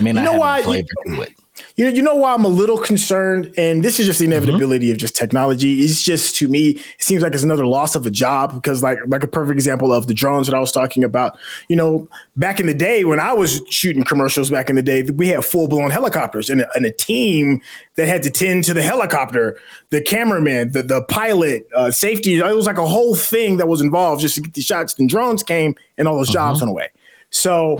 May 0.00 0.12
not 0.12 0.24
know 0.24 0.38
why? 0.38 0.58
any 0.58 0.64
flavor 0.64 0.88
to 1.06 1.22
it. 1.22 1.34
You 1.76 1.84
know, 1.84 1.90
you 1.90 2.02
know 2.02 2.14
why 2.16 2.34
I'm 2.34 2.44
a 2.44 2.48
little 2.48 2.78
concerned, 2.78 3.52
and 3.56 3.84
this 3.84 4.00
is 4.00 4.06
just 4.06 4.18
the 4.18 4.24
inevitability 4.24 4.90
of 4.90 4.98
just 4.98 5.14
technology. 5.14 5.80
It's 5.80 6.02
just 6.02 6.36
to 6.36 6.48
me, 6.48 6.70
it 6.70 6.84
seems 6.98 7.22
like 7.22 7.34
it's 7.34 7.42
another 7.42 7.66
loss 7.66 7.94
of 7.94 8.04
a 8.06 8.10
job 8.10 8.54
because, 8.54 8.82
like, 8.82 8.98
like 9.06 9.22
a 9.22 9.26
perfect 9.26 9.54
example 9.54 9.92
of 9.92 10.06
the 10.06 10.14
drones 10.14 10.46
that 10.46 10.54
I 10.54 10.60
was 10.60 10.72
talking 10.72 11.04
about. 11.04 11.38
You 11.68 11.76
know, 11.76 12.08
back 12.36 12.58
in 12.58 12.66
the 12.66 12.74
day 12.74 13.04
when 13.04 13.20
I 13.20 13.32
was 13.32 13.62
shooting 13.68 14.02
commercials, 14.04 14.50
back 14.50 14.70
in 14.70 14.76
the 14.76 14.82
day, 14.82 15.02
we 15.02 15.28
had 15.28 15.44
full 15.44 15.68
blown 15.68 15.90
helicopters 15.90 16.50
and 16.50 16.62
a, 16.62 16.68
and 16.74 16.84
a 16.84 16.92
team 16.92 17.60
that 17.96 18.06
had 18.06 18.22
to 18.24 18.30
tend 18.30 18.64
to 18.64 18.74
the 18.74 18.82
helicopter, 18.82 19.58
the 19.90 20.00
cameraman, 20.00 20.72
the 20.72 20.82
the 20.82 21.02
pilot, 21.04 21.66
uh, 21.74 21.90
safety. 21.90 22.38
It 22.38 22.56
was 22.56 22.66
like 22.66 22.78
a 22.78 22.86
whole 22.86 23.14
thing 23.14 23.58
that 23.58 23.68
was 23.68 23.80
involved 23.80 24.22
just 24.22 24.34
to 24.36 24.40
get 24.40 24.54
the 24.54 24.62
shots. 24.62 24.94
Then 24.94 25.06
drones 25.06 25.42
came, 25.42 25.74
and 25.96 26.08
all 26.08 26.16
those 26.16 26.30
jobs 26.30 26.60
went 26.60 26.70
away. 26.70 26.88
So 27.30 27.76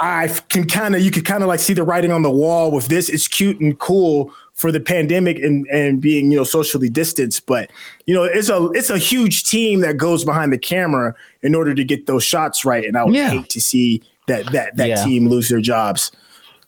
I 0.00 0.28
can 0.48 0.66
kind 0.66 0.94
of 0.94 1.02
you 1.02 1.10
could 1.10 1.24
kind 1.24 1.42
of 1.42 1.48
like 1.48 1.60
see 1.60 1.72
the 1.72 1.84
writing 1.84 2.10
on 2.10 2.22
the 2.22 2.30
wall 2.30 2.70
with 2.72 2.88
this. 2.88 3.08
It's 3.08 3.28
cute 3.28 3.60
and 3.60 3.78
cool 3.78 4.32
for 4.52 4.72
the 4.72 4.80
pandemic 4.80 5.38
and 5.38 5.66
and 5.68 6.00
being 6.00 6.30
you 6.32 6.36
know 6.38 6.44
socially 6.44 6.88
distanced, 6.88 7.46
but 7.46 7.70
you 8.06 8.14
know 8.14 8.24
it's 8.24 8.48
a 8.48 8.70
it's 8.72 8.90
a 8.90 8.98
huge 8.98 9.44
team 9.44 9.80
that 9.80 9.96
goes 9.96 10.24
behind 10.24 10.52
the 10.52 10.58
camera 10.58 11.14
in 11.42 11.54
order 11.54 11.74
to 11.74 11.84
get 11.84 12.06
those 12.06 12.24
shots 12.24 12.64
right. 12.64 12.84
And 12.84 12.96
I 12.96 13.04
would 13.04 13.14
Yeah. 13.14 13.30
hate 13.30 13.48
to 13.50 13.60
see 13.60 14.02
that 14.26 14.50
that 14.52 14.76
that 14.76 14.88
Yeah. 14.88 15.04
team 15.04 15.28
lose 15.28 15.48
their 15.48 15.60
jobs. 15.60 16.10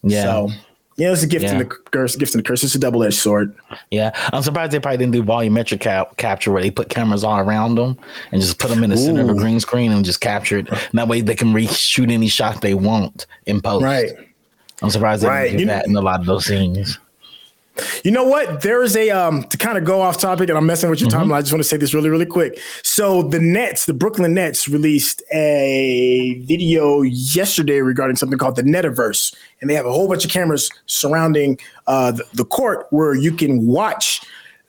Yeah. 0.03 0.23
So 0.23 0.51
yeah, 0.97 1.13
it's 1.13 1.23
a 1.23 1.27
gift 1.27 1.45
and 1.45 1.59
Yeah. 1.59 1.65
a 1.65 1.91
curse, 1.91 2.17
gift 2.17 2.35
and 2.35 2.41
a 2.41 2.49
curse. 2.49 2.65
It's 2.65 2.75
a 2.75 2.79
double 2.79 3.03
edged 3.05 3.17
sword. 3.19 3.55
Yeah, 3.91 4.13
I'm 4.33 4.43
surprised 4.43 4.73
they 4.73 4.81
probably 4.81 4.99
didn't 4.99 5.13
do 5.13 5.23
volumetric 5.23 5.81
cap- 5.81 6.17
capture 6.17 6.51
where 6.53 6.63
they 6.63 6.71
put 6.71 6.89
cameras 6.89 7.23
all 7.25 7.39
around 7.39 7.75
them 7.77 7.99
and 8.33 8.41
just 8.41 8.59
put 8.59 8.71
them 8.71 8.83
in 8.83 8.91
the 8.91 8.97
center 8.97 9.23
of 9.23 9.29
a 9.29 9.35
green 9.35 9.61
screen 9.61 9.93
and 9.93 10.05
just 10.05 10.21
capture 10.21 10.59
it. 10.59 10.69
And 10.71 10.91
that 10.95 11.09
way 11.09 11.21
they 11.21 11.35
can 11.35 11.53
reshoot 11.53 12.11
any 12.11 12.29
shot 12.29 12.61
they 12.61 12.75
want 12.75 13.27
in 13.47 13.61
post. 13.61 13.85
Right. 13.85 14.11
I'm 14.83 14.91
surprised 14.91 15.23
they 15.23 15.29
Right. 15.29 15.45
didn't 15.45 15.57
do 15.59 15.63
You- 15.63 15.67
that 15.69 15.87
in 15.87 15.97
a 15.97 16.01
lot 16.01 16.21
of 16.21 16.27
those 16.27 16.47
scenes. 16.47 16.99
You 18.05 18.11
know 18.11 18.25
what? 18.25 18.63
There 18.63 18.83
is 18.83 18.97
a 18.97 19.11
um 19.11 19.45
to 19.45 19.57
kind 19.57 19.77
of 19.79 19.85
go 19.85 20.01
off 20.01 20.19
topic, 20.19 20.49
and 20.49 20.59
I'm 20.59 20.67
messing 20.67 20.91
with 20.91 21.01
your 21.01 21.11
timeline. 21.11 21.35
I 21.35 21.41
just 21.41 21.53
want 21.53 21.63
to 21.63 21.69
say 21.69 21.77
this 21.77 21.95
really, 21.95 22.11
really 22.11 22.27
quick. 22.27 22.59
So 22.83 23.23
the 23.23 23.41
Nets, 23.41 23.87
the 23.87 23.95
Brooklyn 23.95 24.35
Nets, 24.35 24.69
released 24.69 25.23
a 25.33 26.43
video 26.45 27.03
yesterday 27.03 27.81
regarding 27.81 28.17
something 28.17 28.39
called 28.39 28.57
the 28.57 28.63
Netaverse, 28.63 29.35
and 29.61 29.69
they 29.69 29.75
have 29.75 29.87
a 29.87 29.93
whole 29.93 30.09
bunch 30.09 30.25
of 30.25 30.31
cameras 30.31 30.71
surrounding 30.87 31.59
uh, 31.87 32.13
the, 32.13 32.25
the 32.35 32.45
court 32.45 32.87
where 32.91 33.15
you 33.15 33.33
can 33.33 33.67
watch 33.67 34.23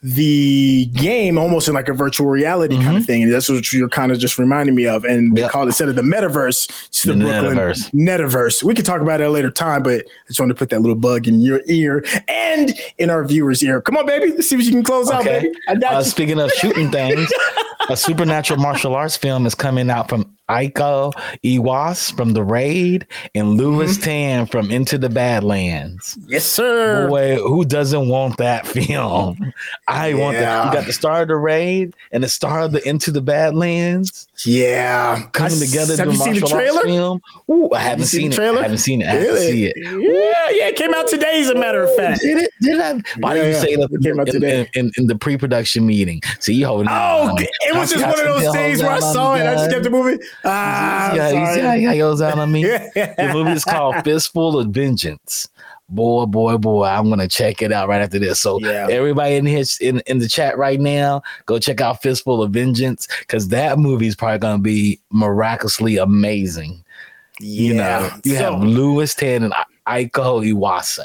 the 0.03 0.85
game 0.93 1.37
almost 1.39 1.67
in 1.67 1.73
like 1.73 1.87
a 1.89 1.93
virtual 1.93 2.27
reality 2.27 2.77
kind 2.83 2.97
of 2.97 3.05
thing. 3.05 3.23
And 3.23 3.33
that's 3.33 3.49
what 3.49 3.73
you're 3.73 3.89
kind 3.89 4.11
of 4.11 4.19
just 4.19 4.37
reminding 4.37 4.75
me 4.75 4.85
of. 4.87 5.03
And 5.03 5.35
they 5.35 5.41
Yep. 5.41 5.51
call 5.51 5.63
it 5.63 5.67
instead 5.67 5.89
of 5.89 5.95
the 5.95 6.03
metaverse, 6.03 6.69
it's 6.87 7.03
the, 7.03 7.13
The 7.13 7.19
Brooklyn 7.25 7.57
metaverse. 7.57 7.91
Netaverse. 7.93 8.63
We 8.63 8.75
could 8.75 8.85
talk 8.85 9.01
about 9.01 9.21
it 9.21 9.23
at 9.23 9.29
a 9.29 9.31
later 9.31 9.49
time, 9.49 9.81
but 9.81 10.01
I 10.01 10.27
just 10.27 10.39
wanted 10.39 10.53
to 10.53 10.59
put 10.59 10.69
that 10.69 10.81
little 10.81 10.95
bug 10.95 11.27
in 11.27 11.41
your 11.41 11.61
ear 11.65 12.05
and 12.27 12.77
in 12.99 13.09
our 13.09 13.25
viewers' 13.25 13.63
ear. 13.63 13.81
Come 13.81 13.97
on, 13.97 14.05
baby. 14.05 14.31
Let's 14.31 14.47
see 14.49 14.55
what 14.55 14.65
you 14.65 14.71
can 14.71 14.83
close 14.83 15.09
out, 15.09 15.21
Okay. 15.21 15.41
baby. 15.41 15.55
I 15.67 15.75
got 15.75 15.93
Uh, 15.95 16.03
speaking 16.03 16.39
of 16.39 16.51
shooting 16.51 16.91
things, 16.91 17.31
a 17.89 17.97
supernatural 17.97 18.59
martial 18.59 18.95
arts 18.95 19.17
film 19.17 19.45
is 19.45 19.55
coming 19.55 19.89
out 19.89 20.09
from 20.09 20.31
Iko 20.49 21.11
Uwais 21.43 22.15
from 22.15 22.31
The 22.33 22.41
Raid 22.43 23.05
and 23.35 23.55
Lewis 23.57 23.93
Mm-hmm. 23.97 24.03
Tan 24.03 24.45
from 24.45 24.71
Into 24.71 24.97
the 24.97 25.09
Badlands. 25.09 26.17
Yes, 26.27 26.45
sir. 26.45 27.09
Boy, 27.09 27.35
who 27.35 27.65
doesn't 27.65 28.07
want 28.07 28.37
that 28.37 28.65
film? 28.67 29.53
I 29.89 30.13
want 30.13 30.37
that. 30.37 30.67
You 30.67 30.71
got 30.73 30.85
the 30.85 30.93
star 30.93 31.23
of 31.23 31.27
The 31.27 31.35
Raid 31.35 31.93
and 32.13 32.23
the 32.23 32.29
star 32.29 32.61
of 32.61 32.71
the 32.71 32.87
Into 32.87 33.11
the 33.11 33.19
Badlands 33.21 34.27
Yeah. 34.45 35.23
coming 35.33 35.57
I- 35.61 35.65
together. 35.65 35.97
Have 35.97 36.07
to 36.07 36.13
you 36.13 36.17
seen 36.17 36.33
the 36.35 36.39
martial 36.41 36.57
arts 36.57 36.65
trailer? 36.69 36.81
Film. 36.83 37.21
Ooh, 37.51 37.69
I 37.73 37.79
haven't 37.79 38.05
seen 38.05 38.31
seen, 38.31 38.41
the 38.41 38.55
it. 38.55 38.57
I 38.57 38.61
haven't 38.61 38.77
seen 38.77 39.01
it. 39.01 39.07
I 39.07 39.11
have 39.11 39.21
to 39.23 39.27
Really? 39.33 39.51
see 39.51 39.65
it. 39.65 39.73
Yeah, 39.77 40.49
yeah. 40.51 40.67
It 40.69 40.75
came 40.77 40.93
out 40.93 41.07
today, 41.09 41.41
as 41.41 41.49
a 41.49 41.55
matter 41.55 41.83
of 41.83 41.93
fact. 41.97 42.21
Did 42.21 42.37
it? 42.37 42.51
Did 42.61 42.79
I? 42.79 42.93
Why 43.19 43.35
Yeah, 43.35 43.41
did 43.43 43.47
you 43.47 43.53
yeah. 43.53 43.59
say 43.61 43.75
that 43.75 43.89
It 43.91 44.01
came 44.03 44.19
out 44.19 44.27
in, 44.29 44.33
today. 44.33 44.69
in, 44.75 44.85
in, 44.85 44.91
in 44.97 45.07
the 45.07 45.15
pre-production 45.17 45.85
meeting? 45.85 46.21
See, 46.39 46.53
you 46.53 46.67
holding 46.67 46.87
Oh, 46.89 47.31
on. 47.31 47.41
it 47.41 47.49
was 47.79 47.91
just 47.91 48.03
one 48.03 48.27
of 48.27 48.41
those 48.41 48.53
things 48.53 48.81
where 48.81 48.91
I 48.91 48.99
saw 48.99 49.35
it. 49.35 49.41
I 49.47 49.53
just 49.55 49.69
kept 49.71 49.83
the 49.83 49.89
movie. 49.89 50.23
Ah, 50.43 51.13
yeah, 51.13 51.29
you 51.29 51.53
see 51.53 51.61
how 51.85 51.91
he 51.91 51.97
goes 51.97 52.21
out 52.21 52.37
on 52.39 52.51
me. 52.51 52.65
Yeah. 52.67 52.87
The 53.17 53.33
movie 53.33 53.51
is 53.51 53.63
called 53.65 53.95
Fistful 54.03 54.59
of 54.59 54.69
Vengeance. 54.69 55.47
Boy, 55.89 56.25
boy, 56.25 56.57
boy, 56.57 56.83
I'm 56.85 57.09
gonna 57.09 57.29
check 57.29 57.61
it 57.61 57.71
out 57.71 57.87
right 57.87 58.01
after 58.01 58.19
this. 58.19 58.41
So 58.41 58.59
Yeah. 58.59 58.87
everybody 58.89 59.35
in 59.35 59.45
here 59.45 59.63
in, 59.79 60.01
in 60.05 60.17
the 60.19 60.27
chat 60.27 60.57
right 60.57 60.79
now, 60.79 61.21
go 61.45 61.59
check 61.59 61.79
out 61.79 62.01
Fistful 62.01 62.43
of 62.43 62.51
Vengeance 62.51 63.07
because 63.19 63.47
that 63.49 63.79
movie 63.79 64.07
is 64.07 64.15
probably 64.15 64.39
gonna 64.39 64.61
be 64.61 64.99
miraculously 65.11 65.95
amazing. 65.97 66.83
You 67.39 67.75
know, 67.75 68.09
you 68.25 68.35
So- 68.35 68.53
have 68.53 68.63
Lewis 68.63 69.15
Tan 69.15 69.43
and 69.43 69.53
Iko 69.87 70.43
Uwais. 70.53 70.99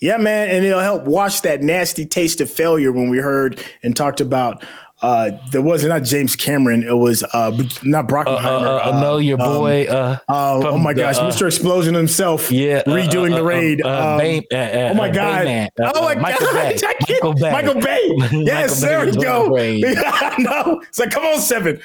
Yeah, 0.00 0.16
man, 0.16 0.48
and 0.48 0.64
it'll 0.64 0.80
help 0.80 1.04
wash 1.04 1.40
that 1.42 1.62
nasty 1.62 2.06
taste 2.06 2.40
of 2.40 2.50
failure 2.50 2.90
when 2.90 3.10
we 3.10 3.18
heard 3.18 3.62
and 3.82 3.94
talked 3.94 4.20
about 4.20 4.64
uh, 5.02 5.30
there 5.50 5.62
was 5.62 5.84
not 5.84 6.02
James 6.02 6.36
Cameron. 6.36 6.82
It 6.82 6.96
was 6.96 7.22
uh, 7.22 7.50
not 7.82 8.06
Brockenheimer. 8.06 8.44
Uh, 8.44 8.76
uh, 8.76 8.90
uh, 8.92 9.00
no, 9.00 9.16
your 9.16 9.40
um, 9.40 9.54
boy. 9.54 9.86
Uh, 9.86 10.18
uh, 10.28 10.62
oh 10.64 10.78
my 10.78 10.92
gosh, 10.92 11.16
Mr. 11.18 11.46
Explosion 11.46 11.94
himself. 11.94 12.52
Yeah, 12.52 12.82
redoing 12.82 13.34
the 13.34 13.42
raid. 13.42 13.80
Um, 13.82 14.18
Bay, 14.18 14.46
oh 14.52 14.94
my 14.94 15.08
god. 15.08 15.70
oh 15.78 16.02
my 16.02 16.14
Michael 16.16 16.46
god. 16.48 16.80
Bay. 16.80 16.94
Michael 17.08 17.34
Bay. 17.34 17.52
Michael 17.52 17.80
Bay. 17.80 18.06
Yes, 18.50 18.80
Michael 18.80 19.14
there 19.14 19.70
we 19.70 19.82
go. 19.82 20.34
no, 20.38 20.80
it's 20.88 20.98
like 20.98 21.10
come 21.10 21.24
on, 21.24 21.40
seven. 21.40 21.80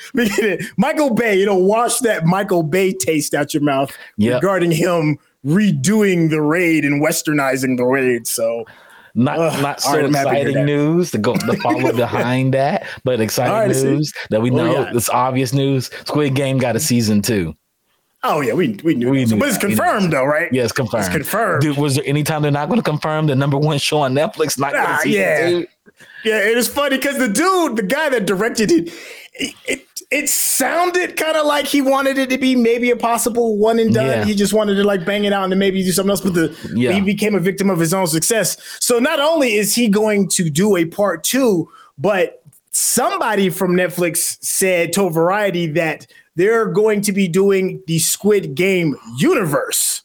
Michael 0.78 1.13
Bay. 1.13 1.39
You 1.39 1.45
know, 1.45 1.56
wash 1.56 1.99
that 1.99 2.25
Michael 2.25 2.63
Bay 2.63 2.93
taste 2.93 3.34
out 3.34 3.54
your 3.54 3.63
mouth 3.63 3.95
yep. 4.17 4.41
regarding 4.41 4.71
him 4.71 5.17
redoing 5.45 6.30
the 6.30 6.41
raid 6.41 6.84
and 6.84 7.04
westernizing 7.04 7.78
the 7.78 7.86
raid. 7.86 8.28
So 8.28 8.65
not 9.15 9.39
Ugh, 9.39 9.62
not 9.62 9.82
so 9.82 10.01
right, 10.01 10.10
exciting 10.10 10.65
news 10.65 11.12
to 11.12 11.17
go 11.17 11.36
to 11.36 11.58
follow 11.58 11.93
behind 11.95 12.54
that, 12.54 12.86
but 13.04 13.21
exciting 13.21 13.54
right, 13.54 13.67
news 13.69 14.13
that 14.30 14.41
we 14.41 14.51
oh, 14.51 14.56
know 14.56 14.75
oh, 14.78 14.95
it's 14.95 15.10
obvious 15.10 15.54
news. 15.54 15.89
Squid 16.06 16.36
Game 16.36 16.58
got 16.58 16.75
a 16.75 16.80
season 16.80 17.21
two. 17.21 17.56
Oh 18.23 18.41
yeah, 18.41 18.54
we 18.54 18.69
we 18.84 18.95
knew, 18.95 19.12
we 19.12 19.23
knew 19.23 19.38
but 19.38 19.49
it's 19.49 19.58
confirmed 19.58 20.12
though, 20.12 20.25
right? 20.25 20.51
Yeah, 20.51 20.63
it's 20.63 20.71
confirmed. 20.71 21.06
It's 21.06 21.13
confirmed. 21.13 21.62
Dude, 21.62 21.78
was 21.78 21.95
there 21.95 22.04
any 22.08 22.23
time 22.23 22.41
they're 22.41 22.51
not 22.51 22.67
going 22.67 22.80
to 22.80 22.84
confirm 22.84 23.28
the 23.28 23.36
number 23.36 23.58
one 23.58 23.78
show 23.78 23.99
on 23.99 24.13
Netflix? 24.13 24.58
Not 24.60 24.73
nah, 24.73 24.99
yeah, 25.06 25.49
two? 25.49 25.67
yeah. 26.23 26.39
It 26.39 26.58
is 26.58 26.67
funny 26.67 26.97
because 26.97 27.19
the 27.19 27.30
dude, 27.30 27.78
the 27.78 27.84
guy 27.84 28.10
that 28.10 28.25
directed 28.25 28.71
it, 28.71 28.93
it, 29.34 29.56
it 29.65 29.84
it 30.11 30.29
sounded 30.29 31.17
kind 31.17 31.35
of 31.35 31.45
like 31.45 31.65
he 31.65 31.81
wanted 31.81 32.17
it 32.17 32.29
to 32.29 32.37
be 32.37 32.55
maybe 32.55 32.91
a 32.91 32.95
possible 32.95 33.57
one 33.57 33.79
and 33.79 33.93
done. 33.93 34.05
Yeah. 34.05 34.25
He 34.25 34.35
just 34.35 34.53
wanted 34.53 34.75
to 34.75 34.83
like 34.83 35.05
bang 35.05 35.25
it 35.25 35.33
out 35.33 35.43
and 35.43 35.51
then 35.51 35.59
maybe 35.59 35.83
do 35.83 35.91
something 35.91 36.11
else. 36.11 36.21
But 36.21 36.33
the 36.33 36.71
yeah. 36.75 36.91
he 36.91 37.01
became 37.01 37.35
a 37.35 37.39
victim 37.39 37.69
of 37.69 37.79
his 37.79 37.93
own 37.93 38.07
success. 38.07 38.57
So 38.79 38.99
not 38.99 39.19
only 39.19 39.55
is 39.55 39.75
he 39.75 39.89
going 39.89 40.29
to 40.29 40.49
do 40.49 40.75
a 40.77 40.85
part 40.85 41.23
two, 41.23 41.69
but 41.97 42.43
somebody 42.71 43.49
from 43.49 43.75
Netflix 43.75 44.43
said 44.43 44.93
to 44.93 45.09
Variety 45.09 45.67
that 45.67 46.07
they're 46.35 46.67
going 46.67 47.01
to 47.01 47.11
be 47.11 47.27
doing 47.27 47.81
the 47.87 47.99
Squid 47.99 48.55
Game 48.55 48.95
universe. 49.17 50.03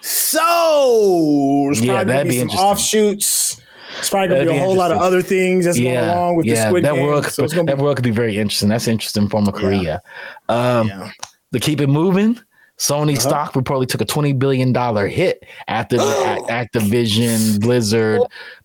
So 0.00 1.62
there's 1.66 1.80
yeah, 1.80 2.04
probably 2.04 2.30
be 2.30 2.38
some 2.38 2.50
offshoots 2.50 3.61
it's 3.98 4.10
probably 4.10 4.28
gonna 4.28 4.50
be 4.50 4.56
a 4.56 4.60
whole 4.60 4.74
lot 4.74 4.92
of 4.92 4.98
other 4.98 5.22
things 5.22 5.64
that's 5.64 5.78
yeah, 5.78 5.94
going 5.94 6.08
along 6.08 6.36
with 6.36 6.46
yeah, 6.46 6.54
the 6.54 6.68
Squid 6.68 6.84
that 6.84 6.94
Game. 6.94 7.06
World, 7.06 7.26
so 7.26 7.46
that 7.46 7.66
be- 7.66 7.82
world 7.82 7.96
could 7.96 8.04
be 8.04 8.10
very 8.10 8.36
interesting. 8.36 8.68
That's 8.68 8.88
interesting 8.88 9.28
from 9.28 9.48
a 9.48 9.52
Korea. 9.52 10.02
Yeah. 10.48 10.78
Um, 10.78 10.88
yeah. 10.88 11.10
To 11.52 11.60
keep 11.60 11.80
it 11.80 11.88
moving, 11.88 12.40
Sony 12.78 13.12
uh-huh. 13.12 13.20
stock 13.20 13.52
reportedly 13.52 13.88
took 13.88 14.00
a 14.00 14.04
twenty 14.04 14.32
billion 14.32 14.72
dollar 14.72 15.06
hit 15.06 15.44
after 15.68 15.98
the 15.98 16.02
Activision 16.48 17.60
Blizzard 17.60 18.22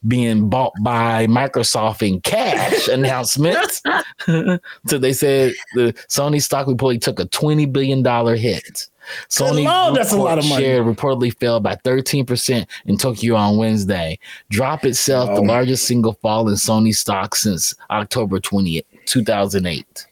being 0.07 0.49
bought 0.49 0.73
by 0.81 1.27
Microsoft 1.27 2.07
in 2.07 2.21
cash 2.21 2.87
announcement. 2.91 3.81
so 4.87 4.97
they 4.97 5.13
said 5.13 5.53
the 5.75 5.93
Sony 6.09 6.41
stock 6.41 6.67
reportedly 6.67 7.01
took 7.01 7.19
a 7.19 7.25
twenty 7.25 7.65
billion 7.65 8.01
dollar 8.01 8.35
hit. 8.35 8.87
Sony 9.29 9.65
Lord, 9.65 9.95
that's 9.95 10.11
a 10.11 10.17
lot 10.17 10.37
of 10.37 10.47
money. 10.47 10.63
share 10.63 10.83
reportedly 10.83 11.37
fell 11.39 11.59
by 11.59 11.75
13% 11.75 12.65
in 12.85 12.97
Tokyo 12.97 13.35
on 13.35 13.57
Wednesday. 13.57 14.19
Drop 14.49 14.85
itself, 14.85 15.29
oh. 15.31 15.35
the 15.35 15.41
largest 15.41 15.85
single 15.85 16.13
fall 16.13 16.47
in 16.49 16.55
Sony 16.55 16.95
stock 16.95 17.35
since 17.35 17.75
October 17.89 18.39
20, 18.39 18.83
2008. 19.05 20.07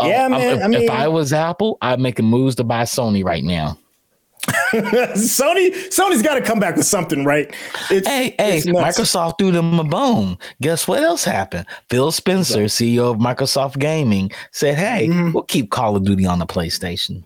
Yeah, 0.00 0.24
um, 0.24 0.32
man. 0.32 0.58
If, 0.58 0.64
I 0.64 0.68
mean, 0.68 0.82
if 0.82 0.90
I 0.90 1.08
was 1.08 1.32
Apple, 1.32 1.78
I'd 1.80 2.00
make 2.00 2.18
a 2.18 2.22
moves 2.22 2.56
to 2.56 2.64
buy 2.64 2.82
Sony 2.82 3.24
right 3.24 3.44
now. 3.44 3.78
Sony, 4.72 5.70
Sony's 5.88 6.22
got 6.22 6.34
to 6.34 6.40
come 6.40 6.60
back 6.60 6.76
with 6.76 6.86
something, 6.86 7.24
right? 7.24 7.54
It's, 7.90 8.06
hey, 8.06 8.34
hey, 8.38 8.60
Microsoft 8.66 9.38
threw 9.38 9.50
them 9.50 9.78
a 9.78 9.84
bone. 9.84 10.38
Guess 10.62 10.88
what 10.88 11.02
else 11.02 11.24
happened? 11.24 11.66
Phil 11.90 12.12
Spencer, 12.12 12.64
CEO 12.64 13.12
of 13.12 13.18
Microsoft 13.18 13.78
Gaming, 13.78 14.30
said, 14.52 14.76
"Hey, 14.76 15.08
mm-hmm. 15.08 15.32
we'll 15.32 15.42
keep 15.44 15.70
Call 15.70 15.96
of 15.96 16.04
Duty 16.04 16.24
on 16.24 16.38
the 16.38 16.46
PlayStation." 16.46 17.24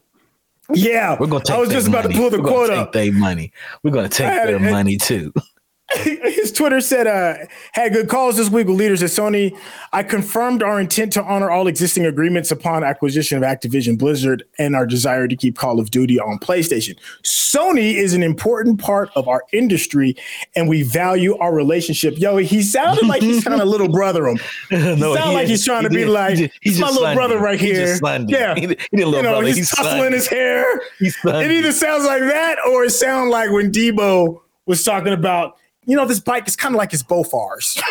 Yeah, 0.75 1.17
we're 1.19 1.27
gonna. 1.27 1.45
Take 1.45 1.57
I 1.57 1.61
was 1.61 1.71
just 1.71 1.89
about 1.89 2.05
money. 2.05 2.15
to 2.15 2.21
pull 2.21 2.31
the 2.31 2.43
we're 2.43 2.49
quote 2.49 2.71
up. 2.71 2.93
Their 2.93 3.13
money. 3.13 3.53
We're 3.83 3.91
gonna 3.91 4.09
take 4.09 4.29
their 4.45 4.59
money 4.59 4.97
too. 4.97 5.33
his 6.03 6.53
Twitter 6.53 6.81
said, 6.81 7.07
uh, 7.07 7.47
had 7.73 7.93
good 7.93 8.09
calls 8.09 8.37
this 8.37 8.51
week 8.51 8.67
with 8.67 8.77
leaders 8.77 9.03
at 9.03 9.11
Sony. 9.11 9.57
I 9.93 10.03
confirmed 10.03 10.63
our 10.63 10.81
intent 10.81 11.13
to 11.15 11.23
honor 11.25 11.51
all 11.51 11.67
existing 11.67 12.07
agreements 12.07 12.51
upon 12.51 12.85
acquisition 12.85 13.37
of 13.37 13.45
Activision 13.45 13.99
Blizzard 13.99 14.45
and 14.59 14.75
our 14.75 14.87
desire 14.87 15.29
to 15.29 15.37
keep 15.37 15.57
Call 15.57 15.81
of 15.81 15.91
Duty 15.91 16.19
on 16.19 16.39
PlayStation. 16.39 16.97
Sony 17.23 17.95
is 17.95 18.15
an 18.15 18.23
important 18.23 18.81
part 18.81 19.11
of 19.15 19.29
our 19.29 19.45
industry 19.53 20.17
and 20.57 20.69
we 20.69 20.83
value 20.83 21.37
our 21.39 21.55
relationship. 21.55 22.19
Yo, 22.19 22.37
he 22.39 22.63
sounded 22.63 23.07
like 23.07 23.23
he's 23.23 23.43
trying 23.43 23.59
to 23.59 23.65
little 23.65 23.89
brother 23.89 24.29
him. 24.29 24.39
He 24.71 24.97
no, 24.97 25.15
sounded 25.15 25.35
like 25.35 25.49
he's 25.49 25.65
trying 25.65 25.83
he 25.83 25.89
to 25.89 25.95
did, 25.95 26.05
be 26.07 26.11
like, 26.11 26.37
he 26.37 26.47
just, 26.47 26.59
he's 26.63 26.81
my 26.81 26.89
little 26.89 27.15
brother 27.15 27.39
right 27.39 27.61
here. 27.61 27.99
Yeah. 28.27 28.55
He, 28.55 28.67
he 28.67 28.77
you 28.93 29.11
know, 29.11 29.41
he's, 29.41 29.57
he's 29.57 29.71
tussling 29.71 30.13
his 30.13 30.27
hair. 30.27 30.65
He's 30.99 31.17
it 31.25 31.51
either 31.51 31.73
sounds 31.73 32.05
like 32.05 32.21
that 32.21 32.57
or 32.71 32.85
it 32.85 32.91
sounds 32.91 33.31
like 33.31 33.51
when 33.51 33.71
Debo 33.71 34.41
was 34.67 34.85
talking 34.85 35.13
about 35.13 35.57
you 35.85 35.97
know, 35.97 36.07
this 36.07 36.21
bike 36.21 36.47
is 36.47 36.55
kind 36.55 36.75
of 36.75 36.79
like 36.79 36.93
his 36.93 37.03
Bofors. 37.03 37.81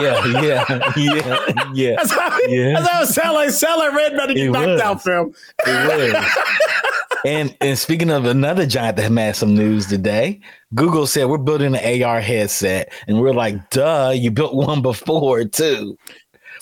yeah, 0.00 0.24
yeah, 0.40 0.92
yeah, 0.96 1.72
yeah. 1.74 1.96
That's 1.96 2.12
how, 2.12 2.38
yeah. 2.46 2.80
That's 2.80 3.16
how 3.16 3.38
it. 3.40 3.50
Sound 3.52 3.78
like 3.78 3.92
Red 3.94 4.16
better 4.16 4.34
get 4.34 4.50
knocked 4.50 4.80
out 4.80 5.02
from. 5.02 5.32
It 5.66 6.14
was. 6.14 7.18
and 7.24 7.56
and 7.60 7.78
speaking 7.78 8.10
of 8.10 8.26
another 8.26 8.64
giant 8.64 8.96
that 8.96 9.10
had 9.10 9.36
some 9.36 9.54
news 9.54 9.86
today, 9.86 10.40
Google 10.74 11.06
said 11.06 11.28
we're 11.28 11.38
building 11.38 11.74
an 11.74 12.02
AR 12.02 12.20
headset, 12.20 12.92
and 13.08 13.20
we're 13.20 13.34
like, 13.34 13.70
duh, 13.70 14.12
you 14.14 14.30
built 14.30 14.54
one 14.54 14.80
before 14.80 15.44
too. 15.44 15.96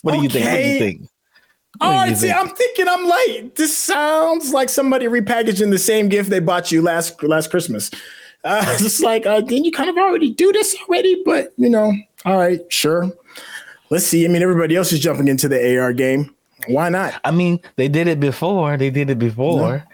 What 0.01 0.15
okay. 0.15 0.19
do 0.19 0.23
you 0.25 0.31
think? 0.31 0.47
What 0.47 0.57
do 0.57 0.63
you 0.63 0.79
think? 0.79 1.09
All 1.81 1.93
right, 1.93 2.13
oh, 2.13 2.15
see, 2.15 2.31
I'm 2.31 2.49
thinking, 2.51 2.87
I'm 2.89 3.05
like, 3.05 3.57
this 3.57 3.77
sounds 3.77 4.53
like 4.53 4.69
somebody 4.69 5.07
repackaging 5.07 5.71
the 5.71 5.79
same 5.79 6.09
gift 6.09 6.31
they 6.31 6.39
bought 6.39 6.71
you 6.71 6.81
last 6.81 7.21
last 7.23 7.51
Christmas. 7.51 7.91
Uh, 8.45 8.77
just 8.79 9.03
like, 9.03 9.27
uh, 9.27 9.41
didn't 9.41 9.65
you 9.65 9.73
kind 9.73 9.89
of 9.89 9.97
already 9.97 10.31
do 10.31 10.53
this 10.53 10.77
already? 10.83 11.23
But 11.25 11.53
you 11.57 11.71
know, 11.71 11.93
all 12.25 12.39
right, 12.39 12.61
sure. 12.71 13.11
Let's 13.91 14.07
see. 14.07 14.25
I 14.25 14.29
mean, 14.29 14.43
everybody 14.43 14.77
else 14.77 14.93
is 14.93 15.01
jumping 15.01 15.29
into 15.29 15.49
the 15.49 15.79
AR 15.79 15.93
game. 15.93 16.35
Why 16.69 16.89
not? 16.89 17.21
I 17.25 17.31
mean, 17.31 17.61
they 17.77 17.89
did 17.89 18.09
it 18.09 18.21
before. 18.21 18.77
They 18.77 18.91
did 18.91 19.11
it 19.11 19.19
before. 19.19 19.85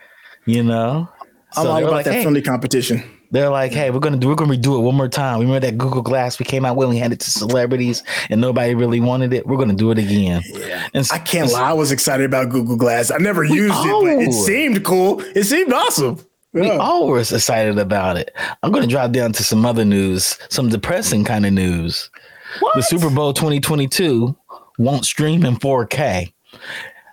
You 0.46 0.62
know, 0.62 1.08
I'm 1.56 1.64
so 1.64 1.70
all 1.70 1.78
about 1.78 1.92
like, 1.92 2.04
that 2.06 2.14
hey, 2.14 2.22
friendly 2.22 2.42
competition. 2.42 3.02
They're 3.32 3.50
like, 3.50 3.72
hey, 3.72 3.90
we're 3.90 4.00
gonna 4.00 4.16
do, 4.16 4.28
we're 4.28 4.34
gonna 4.34 4.56
redo 4.56 4.78
it 4.78 4.82
one 4.82 4.96
more 4.96 5.08
time. 5.08 5.38
Remember 5.38 5.60
that 5.60 5.78
Google 5.78 6.02
Glass 6.02 6.38
we 6.38 6.44
came 6.44 6.64
out 6.64 6.76
with, 6.76 6.88
we 6.88 6.98
had 6.98 7.12
it 7.12 7.20
to 7.20 7.30
celebrities, 7.30 8.02
and 8.28 8.40
nobody 8.40 8.74
really 8.74 8.98
wanted 8.98 9.32
it. 9.32 9.46
We're 9.46 9.58
gonna 9.58 9.74
do 9.74 9.92
it 9.92 9.98
again. 9.98 10.42
Yeah. 10.46 10.88
And 10.94 11.08
I 11.12 11.18
can't 11.18 11.50
lie, 11.52 11.70
I 11.70 11.72
was 11.72 11.92
excited 11.92 12.26
about 12.26 12.48
Google 12.48 12.76
Glass. 12.76 13.12
I 13.12 13.18
never 13.18 13.44
used 13.44 13.74
it, 13.76 14.04
but 14.04 14.22
it 14.22 14.32
seemed 14.32 14.84
cool. 14.84 15.20
It 15.36 15.44
seemed 15.44 15.72
awesome. 15.72 16.18
We 16.52 16.66
yeah. 16.66 16.78
always 16.78 17.32
excited 17.32 17.78
about 17.78 18.16
it. 18.16 18.34
I'm 18.62 18.72
going 18.72 18.82
to 18.82 18.90
drop 18.90 19.12
down 19.12 19.32
to 19.34 19.44
some 19.44 19.64
other 19.64 19.84
news, 19.84 20.36
some 20.48 20.68
depressing 20.68 21.24
kind 21.24 21.46
of 21.46 21.52
news. 21.52 22.10
What? 22.58 22.74
The 22.74 22.82
Super 22.82 23.10
Bowl 23.10 23.32
2022 23.32 24.36
won't 24.78 25.04
stream 25.04 25.44
in 25.44 25.56
4K. 25.56 26.32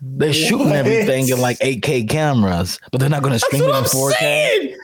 They're 0.02 0.34
shooting 0.34 0.69
what? 0.69 0.76
everything 0.76 1.30
in 1.30 1.39
like 1.39 1.60
8K 1.60 2.10
cameras, 2.10 2.80
but 2.91 3.00
they're 3.00 3.10
not 3.10 3.21
going 3.21 3.34
to 3.34 3.39
stream 3.39 3.63
it 3.63 3.76
in 3.76 3.84
4K. 3.84 4.76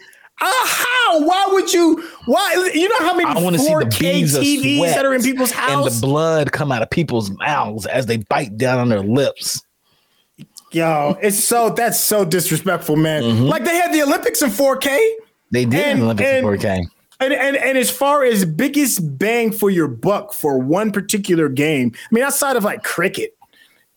Uh, 0.41 0.51
how? 0.65 1.25
Why 1.25 1.47
would 1.51 1.71
you? 1.71 2.03
Why? 2.25 2.71
You 2.73 2.89
know 2.89 2.99
how 2.99 3.15
many 3.15 3.29
I 3.29 3.41
want 3.41 3.55
to 3.55 3.61
see 3.61 3.73
the 3.73 3.85
beads 3.99 4.37
TVs 4.37 4.93
that 4.93 5.05
are 5.05 5.13
in 5.13 5.21
people's 5.21 5.51
house 5.51 5.85
and 5.85 5.95
the 5.95 6.05
blood 6.05 6.51
come 6.51 6.71
out 6.71 6.81
of 6.81 6.89
people's 6.89 7.29
mouths 7.31 7.85
as 7.85 8.07
they 8.07 8.17
bite 8.17 8.57
down 8.57 8.79
on 8.79 8.89
their 8.89 9.03
lips. 9.03 9.61
Yo, 10.73 11.15
it's 11.21 11.41
so 11.41 11.69
that's 11.69 11.99
so 11.99 12.25
disrespectful, 12.25 12.95
man. 12.95 13.23
Mm-hmm. 13.23 13.43
Like 13.43 13.63
they 13.63 13.75
had 13.75 13.93
the 13.93 14.01
Olympics 14.01 14.41
in 14.41 14.49
4K. 14.49 15.11
They 15.51 15.65
did 15.65 15.79
and, 15.79 16.01
Olympics 16.01 16.27
and, 16.27 16.45
in 16.47 16.53
4K. 16.59 16.83
And, 17.19 17.33
and 17.33 17.55
and 17.55 17.77
as 17.77 17.91
far 17.91 18.23
as 18.23 18.43
biggest 18.43 19.17
bang 19.17 19.51
for 19.51 19.69
your 19.69 19.87
buck 19.87 20.33
for 20.33 20.57
one 20.57 20.91
particular 20.91 21.47
game, 21.47 21.91
I 21.95 22.07
mean, 22.13 22.23
outside 22.23 22.55
of 22.55 22.63
like 22.63 22.83
cricket, 22.83 23.37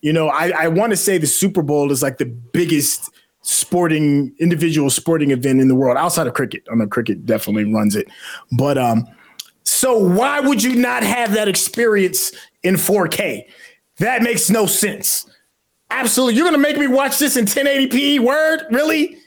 you 0.03 0.13
know, 0.13 0.29
I, 0.29 0.51
I 0.51 0.69
want 0.69 0.91
to 0.91 0.97
say 0.97 1.17
the 1.17 1.27
Super 1.27 1.63
Bowl 1.63 1.91
is 1.91 2.03
like 2.03 2.19
the 2.19 2.27
biggest 2.27 3.11
sporting 3.41 4.35
individual 4.39 4.91
sporting 4.91 5.31
event 5.31 5.61
in 5.61 5.69
the 5.69 5.75
world 5.75 5.97
outside 5.97 6.27
of 6.27 6.35
cricket. 6.35 6.63
I 6.71 6.75
know 6.75 6.87
cricket 6.87 7.25
definitely 7.25 7.73
runs 7.73 7.97
it, 7.97 8.07
but 8.53 8.77
um, 8.77 9.09
so 9.65 9.97
why 9.97 10.41
would 10.41 10.63
you 10.63 10.77
not 10.77 11.03
have 11.03 11.33
that 11.33 11.49
experience 11.49 12.33
in 12.63 12.75
4K? 12.75 13.45
That 13.99 14.23
makes 14.23 14.51
no 14.51 14.67
sense. 14.67 15.27
Absolutely. 15.91 16.35
You're 16.35 16.47
gonna 16.47 16.59
make 16.59 16.79
me 16.79 16.87
watch 16.87 17.19
this 17.19 17.37
in 17.37 17.45
1080p. 17.45 18.21
Word? 18.21 18.67
Really? 18.71 19.19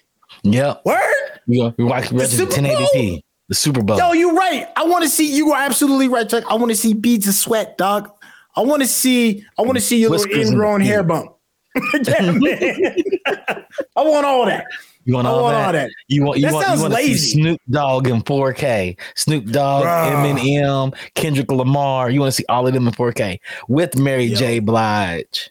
Yeah. 0.43 0.75
Word? 0.85 1.39
You 1.47 1.73
we 1.77 1.85
watch 1.85 2.09
1080p. 2.09 3.21
The 3.47 3.55
Super 3.55 3.81
Bowl. 3.81 3.97
Yo, 3.97 4.13
you're 4.13 4.33
right. 4.33 4.67
I 4.75 4.83
want 4.83 5.03
to 5.03 5.09
see. 5.09 5.35
You 5.35 5.51
are 5.53 5.61
absolutely 5.61 6.07
right, 6.07 6.29
Chuck. 6.29 6.43
I 6.47 6.53
want 6.53 6.69
to 6.69 6.75
see 6.75 6.93
beads 6.93 7.27
of 7.27 7.33
sweat, 7.33 7.79
dog. 7.79 8.11
I 8.55 8.61
want 8.61 8.83
to 8.83 8.87
see. 8.87 9.43
I 9.57 9.63
want 9.63 9.75
to 9.75 9.81
see 9.81 9.99
your 9.99 10.11
little 10.11 10.31
ingrown 10.31 10.81
hair 10.81 11.01
bump. 11.01 11.31
yeah, 12.03 12.31
man. 12.31 12.95
I 13.95 14.01
want 14.03 14.25
all 14.25 14.45
that. 14.45 14.65
You 15.05 15.15
want 15.15 15.27
all, 15.27 15.41
want 15.41 15.55
that? 15.55 15.65
all 15.65 15.73
that. 15.73 15.89
You 16.07 16.23
want 16.23 16.37
you 16.37 16.45
That 16.45 16.53
want 16.53 16.63
you 16.63 16.67
sounds 16.67 16.81
want 16.81 16.93
to 16.93 16.99
see 16.99 17.07
lazy. 17.07 17.31
Snoop 17.31 17.61
Dogg 17.71 18.07
in 18.07 18.21
4K. 18.21 18.99
Snoop 19.15 19.45
Dogg, 19.47 19.85
Bruh. 19.85 20.35
Eminem, 20.35 20.95
Kendrick 21.15 21.51
Lamar. 21.51 22.11
You 22.11 22.19
want 22.19 22.31
to 22.31 22.35
see 22.35 22.45
all 22.49 22.67
of 22.67 22.73
them 22.75 22.87
in 22.87 22.93
4K 22.93 23.39
with 23.67 23.97
Mary 23.97 24.25
Yo. 24.25 24.35
J. 24.35 24.59
Blige. 24.59 25.49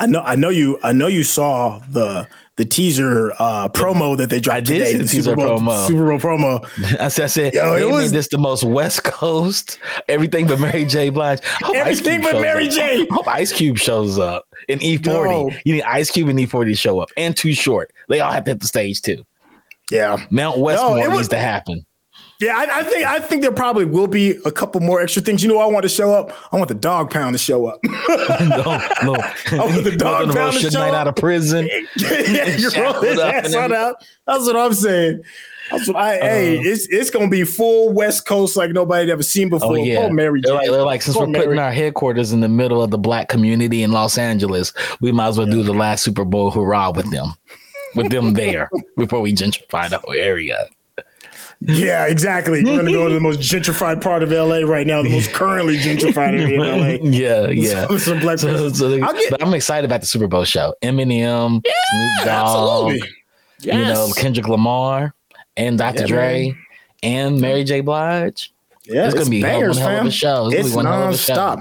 I 0.00 0.06
know, 0.06 0.20
I 0.20 0.36
know 0.36 0.48
you. 0.50 0.78
I 0.82 0.92
know 0.92 1.06
you 1.08 1.24
saw 1.24 1.80
the 1.90 2.28
the 2.56 2.64
teaser 2.64 3.32
uh, 3.38 3.68
promo 3.68 4.16
that 4.16 4.30
they 4.30 4.40
dropped 4.40 4.56
I 4.56 4.60
did 4.60 4.78
today. 4.78 4.90
see 4.92 4.96
the 4.98 5.04
teaser 5.04 5.22
Super 5.30 5.36
Bowl, 5.36 5.58
promo. 5.60 5.86
Super 5.86 6.06
Bowl 6.08 6.18
promo. 6.18 7.00
I 7.00 7.08
said, 7.08 7.24
I 7.24 7.26
said 7.28 7.54
Yo, 7.54 7.74
it 7.76 7.88
was- 7.88 8.10
this 8.12 8.28
the 8.28 8.38
most 8.38 8.64
West 8.64 9.04
Coast, 9.04 9.78
everything 10.08 10.46
but 10.48 10.58
Mary 10.60 10.84
J. 10.84 11.10
Blige. 11.10 11.40
I 11.44 11.66
hope 11.66 11.76
Ice 11.76 12.00
Everything 12.00 12.22
but 12.22 12.40
Mary. 12.40 12.68
J. 12.68 13.02
I 13.10 13.14
hope 13.14 13.28
Ice 13.28 13.52
Cube 13.52 13.78
shows 13.78 14.18
up 14.18 14.44
in 14.68 14.78
E40. 14.80 15.04
Yo. 15.04 15.50
You 15.64 15.74
need 15.74 15.82
Ice 15.82 16.10
Cube 16.10 16.28
and 16.28 16.38
E40 16.38 16.64
to 16.66 16.74
show 16.74 16.98
up, 17.00 17.10
and 17.16 17.36
Too 17.36 17.52
Short. 17.54 17.92
They 18.08 18.20
all 18.20 18.32
have 18.32 18.44
to 18.44 18.50
hit 18.52 18.60
the 18.60 18.66
stage 18.66 19.02
too. 19.02 19.24
Yeah, 19.90 20.24
Mount 20.30 20.58
Westmore 20.58 20.98
it 20.98 21.08
was- 21.08 21.16
needs 21.18 21.28
to 21.28 21.38
happen. 21.38 21.84
Yeah. 22.40 22.56
I, 22.56 22.80
I 22.80 22.82
think 22.84 23.04
I 23.06 23.18
think 23.20 23.42
there 23.42 23.52
probably 23.52 23.84
will 23.84 24.06
be 24.06 24.38
a 24.44 24.50
couple 24.52 24.80
more 24.80 25.00
extra 25.00 25.22
things. 25.22 25.42
You 25.42 25.48
know, 25.48 25.58
I 25.58 25.66
want 25.66 25.82
to 25.84 25.88
show 25.88 26.12
up. 26.12 26.32
I 26.52 26.56
want 26.56 26.68
the 26.68 26.74
dog 26.74 27.10
pound 27.10 27.34
to 27.34 27.38
show 27.38 27.66
up. 27.66 27.80
no, 27.84 28.80
no. 29.02 29.14
I 29.14 29.56
want 29.64 29.84
the 29.84 29.96
dog 29.98 30.32
pound 30.34 30.54
to 30.54 30.70
show 30.70 30.78
Knight 30.78 30.90
up. 30.90 30.94
out 30.94 31.08
of 31.08 31.16
prison. 31.16 31.68
yeah, 31.96 32.56
you 32.56 32.64
roll 32.64 32.70
Shackled 32.70 33.04
his 33.04 33.18
up 33.18 33.34
ass 33.34 33.54
out. 33.54 33.96
That's 34.26 34.44
what 34.44 34.56
I'm 34.56 34.74
saying. 34.74 35.22
That's 35.70 35.86
what 35.86 35.96
I. 35.96 36.14
hey, 36.16 36.58
Uh, 36.58 36.62
it's 36.64 36.88
it's 36.88 37.10
gonna 37.10 37.28
be 37.28 37.44
full 37.44 37.92
West 37.92 38.24
Coast 38.26 38.56
like 38.56 38.70
nobody 38.70 39.10
ever 39.12 39.22
seen 39.22 39.50
before. 39.50 39.72
Oh 39.72 39.74
yeah, 39.74 40.00
Poor 40.00 40.12
Mary 40.12 40.40
they're 40.42 40.54
like, 40.54 40.70
they're 40.70 40.82
like, 40.82 41.02
since 41.02 41.16
Poor 41.16 41.26
we're 41.26 41.34
putting 41.34 41.50
Mary. 41.56 41.58
our 41.60 41.72
headquarters 41.72 42.32
in 42.32 42.40
the 42.40 42.48
middle 42.48 42.82
of 42.82 42.90
the 42.90 42.96
black 42.96 43.28
community 43.28 43.82
in 43.82 43.92
Los 43.92 44.16
Angeles, 44.16 44.72
we 45.02 45.12
might 45.12 45.28
as 45.28 45.36
well 45.38 45.46
do 45.46 45.62
the 45.62 45.74
last 45.74 46.04
Super 46.04 46.24
Bowl 46.24 46.50
hurrah 46.50 46.90
with 46.90 47.10
them, 47.10 47.34
with 47.94 48.10
them 48.10 48.32
there 48.32 48.70
before 48.96 49.20
we 49.20 49.34
gentrify 49.34 49.90
the 49.90 49.98
whole 49.98 50.14
area. 50.14 50.68
Yeah, 51.60 52.06
exactly. 52.06 52.62
We're 52.64 52.76
gonna 52.76 52.92
go 52.92 53.08
to 53.08 53.14
the 53.14 53.20
most 53.20 53.40
gentrified 53.40 54.00
part 54.00 54.22
of 54.22 54.30
LA 54.30 54.58
right 54.60 54.86
now, 54.86 55.02
the 55.02 55.10
most 55.10 55.32
currently 55.32 55.76
gentrified 55.76 56.40
area 56.40 56.60
in 56.60 56.60
LA. 57.02 57.10
yeah, 57.10 57.46
yeah. 57.48 57.96
Some 57.98 58.20
black 58.20 58.38
So, 58.38 58.68
so 58.70 58.88
they- 58.88 59.00
get- 59.00 59.30
but 59.30 59.42
I'm 59.42 59.52
excited 59.54 59.84
about 59.84 60.00
the 60.00 60.06
Super 60.06 60.28
Bowl 60.28 60.44
show. 60.44 60.74
Eminem, 60.82 61.60
Snoop 61.66 62.26
Dogg, 62.26 62.92
Absolutely. 62.92 63.08
you 63.62 63.72
know 63.72 64.12
Kendrick 64.16 64.46
Lamar, 64.46 65.14
and 65.56 65.76
Dr. 65.78 66.00
Yeah, 66.02 66.06
Dre, 66.06 66.46
man. 66.50 66.56
and 67.02 67.40
Mary 67.40 67.64
J. 67.64 67.80
Blige. 67.80 68.52
Yeah, 68.84 69.06
it's 69.06 69.14
gonna 69.14 69.28
be 69.28 69.42
bangers, 69.42 69.78
one 69.80 69.90
hell 69.90 70.00
of 70.02 70.06
a 70.06 70.10
show. 70.10 70.46
It's 70.46 70.56
gonna 70.56 70.68
be 70.70 70.76
one 70.76 70.86
hell 70.86 71.08
of 71.08 71.14
a 71.14 71.18
show. 71.18 71.56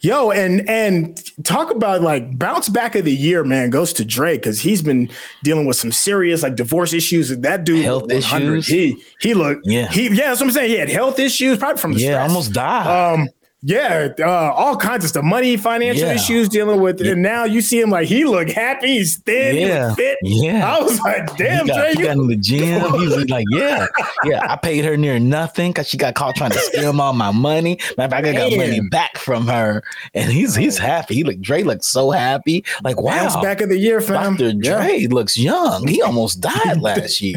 Yo, 0.00 0.30
and 0.30 0.68
and 0.68 1.20
talk 1.44 1.70
about 1.70 2.02
like 2.02 2.38
bounce 2.38 2.68
back 2.68 2.94
of 2.94 3.04
the 3.04 3.12
year, 3.12 3.42
man, 3.44 3.70
goes 3.70 3.92
to 3.94 4.04
Drake 4.04 4.42
because 4.42 4.60
he's 4.60 4.82
been 4.82 5.10
dealing 5.42 5.66
with 5.66 5.76
some 5.76 5.92
serious 5.92 6.42
like 6.42 6.54
divorce 6.56 6.92
issues. 6.92 7.28
That 7.36 7.64
dude, 7.64 7.84
Health 7.84 8.10
issues? 8.10 8.66
He 8.66 9.02
he 9.20 9.34
looked, 9.34 9.66
Yeah. 9.66 9.88
he 9.88 10.04
yeah, 10.08 10.28
that's 10.28 10.40
what 10.40 10.46
I'm 10.46 10.52
saying. 10.52 10.70
He 10.70 10.76
had 10.76 10.88
health 10.88 11.18
issues, 11.18 11.58
probably 11.58 11.80
from 11.80 11.92
the 11.94 12.00
Yeah, 12.00 12.06
stress. 12.18 12.30
almost 12.30 12.52
died. 12.52 13.14
Um, 13.14 13.28
yeah, 13.62 14.08
uh, 14.20 14.24
all 14.54 14.76
kinds 14.76 15.04
of 15.04 15.10
stuff, 15.10 15.24
money, 15.24 15.56
financial 15.56 16.06
Yeah. 16.06 16.14
issues, 16.14 16.48
dealing 16.48 16.80
with, 16.80 17.00
Yeah. 17.00 17.12
and 17.12 17.22
now 17.22 17.44
you 17.44 17.60
see 17.60 17.80
him 17.80 17.90
like 17.90 18.06
he 18.06 18.24
look 18.24 18.48
happy, 18.50 18.98
he's 18.98 19.16
thin, 19.18 19.56
Yeah. 19.56 19.94
fit. 19.94 20.16
Yeah. 20.22 20.76
I 20.76 20.80
was 20.80 21.00
like, 21.00 21.36
damn, 21.36 21.64
he 21.66 21.68
got, 21.72 21.76
Dre, 21.78 21.92
he 21.92 21.98
you 21.98 22.04
got 22.04 22.16
in 22.18 22.26
the 22.28 22.36
gym. 22.40 22.80
He 23.00 23.06
was 23.08 23.28
like, 23.28 23.44
"Yeah, 23.50 23.86
yeah." 24.24 24.46
I 24.48 24.56
paid 24.56 24.84
her 24.84 24.96
near 24.96 25.18
nothing 25.18 25.70
because 25.72 25.88
she 25.88 25.96
got 25.96 26.14
caught 26.14 26.36
trying 26.36 26.50
to 26.52 26.58
steal 26.58 27.00
all 27.00 27.12
my 27.12 27.32
money. 27.32 27.78
Matter 27.96 28.04
of 28.16 28.24
fact, 28.24 28.26
I 28.26 28.32
got 28.50 28.56
money 28.56 28.80
back 28.80 29.18
from 29.18 29.46
her, 29.48 29.82
and 30.14 30.30
he's 30.30 30.54
he's 30.54 30.78
happy. 30.78 31.16
He 31.16 31.24
look 31.24 31.40
Dre 31.40 31.62
looks 31.64 31.88
so 31.88 32.10
happy. 32.10 32.64
Like 32.84 32.96
bounce 32.96 33.34
wow, 33.34 33.42
back 33.42 33.60
of 33.60 33.68
the 33.70 33.78
year, 33.78 34.00
fam. 34.00 34.36
Dr. 34.36 34.50
Yeah. 34.62 34.76
Dre 34.86 35.06
looks 35.08 35.36
young. 35.36 35.86
He 35.88 36.00
almost 36.00 36.40
died 36.40 36.80
last 36.80 37.20
year. 37.20 37.36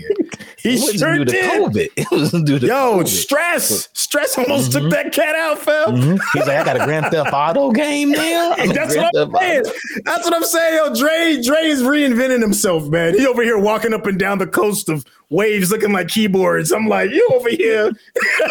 He 0.64 0.76
it 0.76 1.00
sure 1.00 1.14
due 1.16 1.26
to 1.26 1.32
did. 1.32 1.52
COVID. 1.62 1.90
It 1.98 2.12
was 2.12 2.32
due 2.32 2.60
to 2.60 2.68
Yo, 2.68 2.98
COVID. 3.00 3.08
stress, 3.08 3.90
stress 3.94 4.38
almost 4.38 4.72
Mhm. 4.72 4.82
took 4.82 4.92
that 4.92 5.12
cat 5.12 5.36
out, 5.36 5.60
fam. 5.60 5.96
Mhm. 5.96 6.20
He's 6.34 6.46
like, 6.48 6.58
I 6.58 6.64
got 6.64 6.76
a 6.82 6.86
Grand 6.86 7.06
Theft 7.12 7.30
Auto 7.34 7.72
game 7.72 8.12
now. 8.12 8.54
That's 8.58 8.96
what 8.96 9.16
I'm 9.18 9.32
saying. 9.36 9.64
That's 10.06 10.26
what 10.26 10.36
I'm 10.36 10.44
saying. 10.44 10.76
Yo, 10.78 10.94
Dre, 10.96 11.42
Dre 11.42 11.66
is 11.68 11.82
reinventing 11.82 12.42
himself, 12.42 12.88
man. 12.90 13.18
He 13.18 13.26
over 13.28 13.42
here 13.44 13.58
walking 13.58 13.94
up 13.94 14.06
and 14.08 14.20
down 14.20 14.38
the 14.38 14.48
coast 14.48 14.90
of 14.90 15.04
waves 15.30 15.72
looking 15.72 15.94
like 15.94 16.10
keyboards. 16.10 16.72
I'm 16.72 16.88
like, 16.88 17.10
you 17.12 17.28
over 17.34 17.50
here 17.50 17.92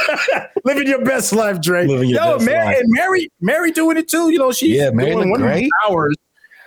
living 0.64 0.87
your 0.88 1.05
best 1.05 1.33
life, 1.33 1.61
Dre. 1.61 1.87
Living 1.87 2.11
Yo, 2.11 2.38
Mary, 2.38 2.64
life. 2.66 2.77
and 2.81 2.88
Mary, 2.92 3.31
Mary 3.40 3.70
doing 3.70 3.96
it 3.96 4.09
too. 4.09 4.31
You 4.31 4.38
know, 4.38 4.53
she's 4.53 4.77
Yeah, 4.77 4.90
Mary 4.90 5.12
doing 5.12 5.31
one 5.31 5.42
of 5.42 5.46
great. 5.49 5.68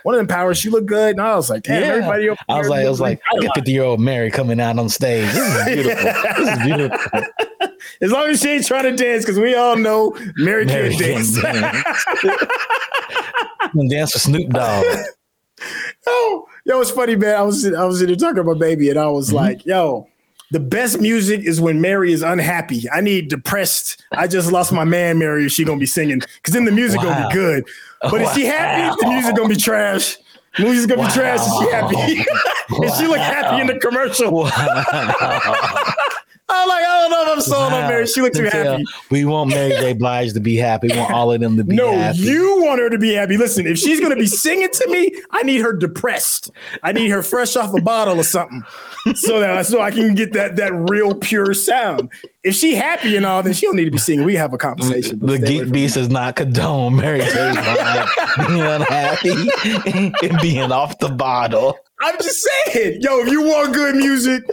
One 0.03 0.15
of 0.15 0.19
them 0.19 0.27
powers, 0.27 0.57
she 0.57 0.69
looked 0.69 0.85
good. 0.87 1.11
And 1.11 1.21
I 1.21 1.35
was 1.35 1.49
like, 1.49 1.63
damn, 1.63 1.81
Yeah. 1.81 1.87
everybody 1.87 2.29
I 2.49 2.57
was 2.59 2.69
like, 2.69 2.85
I 2.85 2.89
was 2.89 2.99
like, 3.01 3.21
I 3.41 3.47
50 3.55 3.71
year 3.71 3.83
old 3.83 3.99
Mary 3.99 4.29
coming 4.31 4.59
out 4.59 4.77
on 4.79 4.89
stage. 4.89 5.31
This 5.33 5.47
is 5.47 5.65
beautiful. 5.65 6.11
this 6.45 6.57
is 6.57 6.63
beautiful. 6.65 7.21
As 8.01 8.11
long 8.11 8.29
as 8.29 8.41
she 8.41 8.49
ain't 8.49 8.65
trying 8.67 8.83
to 8.83 8.95
dance, 9.03 9.23
because 9.23 9.39
we 9.39 9.55
all 9.55 9.75
know 9.77 10.15
Mary, 10.37 10.65
Mary 10.65 10.89
can't 10.95 11.25
can 11.25 11.41
dance. 11.41 11.41
dance. 11.41 11.83
Dance 13.89 14.13
with 14.13 14.21
Snoop 14.23 14.49
Dogg. 14.49 14.85
yo, 16.07 16.47
yo, 16.65 16.81
it's 16.81 16.91
funny, 16.91 17.15
man. 17.15 17.35
I 17.35 17.41
was 17.41 17.65
I 17.73 17.85
was 17.85 18.01
in 18.01 18.07
there 18.07 18.15
talking 18.15 18.39
about 18.39 18.59
baby, 18.59 18.89
and 18.89 18.99
I 18.99 19.07
was 19.07 19.27
Mm-hmm. 19.27 19.35
like, 19.37 19.65
yo, 19.65 20.07
the 20.53 20.59
best 20.59 21.01
music 21.01 21.41
is 21.41 21.59
when 21.59 21.81
Mary 21.81 22.13
is 22.13 22.21
unhappy. 22.21 22.87
I 22.91 23.01
need 23.01 23.27
depressed. 23.27 23.99
I 24.11 24.27
just 24.27 24.51
lost 24.51 24.71
my 24.71 24.83
man, 24.83 25.17
Mary. 25.17 25.45
Is 25.47 25.51
she 25.51 25.65
gonna 25.65 25.79
be 25.79 25.87
singing? 25.87 26.19
Because 26.19 26.53
then 26.53 26.65
the 26.65 26.71
music 26.71 27.01
gonna 27.01 27.27
be 27.27 27.33
good. 27.33 27.67
But 28.03 28.21
if 28.21 28.33
she 28.33 28.45
happy, 28.45 28.95
the 29.01 29.07
music 29.09 29.35
gonna 29.35 29.49
be 29.49 29.55
trash. 29.55 30.15
The 30.57 30.63
music's 30.65 30.85
gonna 30.93 31.07
be 31.07 31.13
trash. 31.13 31.39
If 31.41 31.53
she 31.59 31.71
happy, 31.73 32.85
is 32.85 32.97
she 32.99 33.07
look 33.07 33.17
happy 33.17 33.61
in 33.61 33.67
the 33.67 33.79
commercial, 33.79 34.31
Wow. 34.31 35.93
I'm 36.53 36.67
like, 36.69 36.83
I 36.83 36.99
don't 37.01 37.11
know 37.11 37.23
if 37.23 37.29
I'm 37.37 37.41
sold 37.41 37.73
on 37.73 37.87
Mary. 37.89 38.07
She 38.07 38.21
looked 38.21 38.35
too 38.35 38.45
happy. 38.45 38.85
We 39.09 39.25
want 39.25 39.49
Mary 39.49 39.71
J. 39.71 39.93
Blige 39.93 40.33
to 40.33 40.39
be 40.39 40.55
happy. 40.55 40.87
We 40.89 40.97
want 40.97 41.11
all 41.13 41.31
of 41.31 41.41
them 41.41 41.57
to 41.57 41.63
be 41.63 41.75
happy. 41.75 41.87
No, 41.87 41.97
happy. 41.97 42.19
you 42.19 42.61
want 42.63 42.79
her 42.79 42.89
to 42.89 42.97
be 42.97 43.13
happy. 43.13 43.37
Listen, 43.37 43.65
if 43.67 43.77
she's 43.77 43.99
gonna 43.99 44.15
be 44.15 44.27
singing 44.27 44.69
to 44.71 44.87
me, 44.89 45.11
I 45.31 45.43
need 45.43 45.61
her 45.61 45.73
depressed. 45.73 46.51
I 46.83 46.91
need 46.91 47.09
her 47.09 47.23
fresh 47.23 47.55
off 47.55 47.73
a 47.73 47.81
bottle 47.81 48.19
or 48.19 48.23
something, 48.23 48.63
so 49.15 49.39
that 49.39 49.65
so 49.65 49.81
I 49.81 49.91
can 49.91 50.15
get 50.15 50.33
that 50.33 50.55
that 50.57 50.73
real 50.89 51.15
pure 51.15 51.53
sound. 51.53 52.09
If 52.43 52.55
she 52.55 52.75
happy 52.75 53.15
and 53.15 53.25
all, 53.25 53.41
then 53.41 53.53
she 53.53 53.65
don't 53.65 53.75
need 53.77 53.85
to 53.85 53.91
be 53.91 53.97
singing. 53.97 54.25
We 54.25 54.35
have 54.35 54.53
a 54.53 54.57
conversation. 54.57 55.19
the 55.19 55.39
Geek 55.39 55.71
Beast 55.71 55.95
does 55.95 56.09
not 56.09 56.35
condone 56.35 56.97
Mary 56.97 57.19
J. 57.19 57.51
Blige 57.53 58.09
being 58.47 58.61
unhappy 58.61 59.49
and 60.27 60.39
being 60.41 60.71
off 60.71 60.99
the 60.99 61.09
bottle. 61.09 61.77
I'm 62.01 62.17
just 62.17 62.45
saying, 62.67 63.01
yo, 63.01 63.19
if 63.19 63.29
you 63.29 63.41
want 63.43 63.73
good 63.73 63.95
music, 63.95 64.43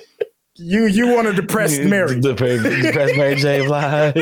you 0.60 0.86
you 0.86 1.14
want 1.14 1.26
a 1.26 1.32
depressed 1.32 1.82
Mary. 1.82 2.20
Depressed 2.20 3.16
Mary 3.16 3.36
J. 3.36 3.66
Blige. 3.66 4.14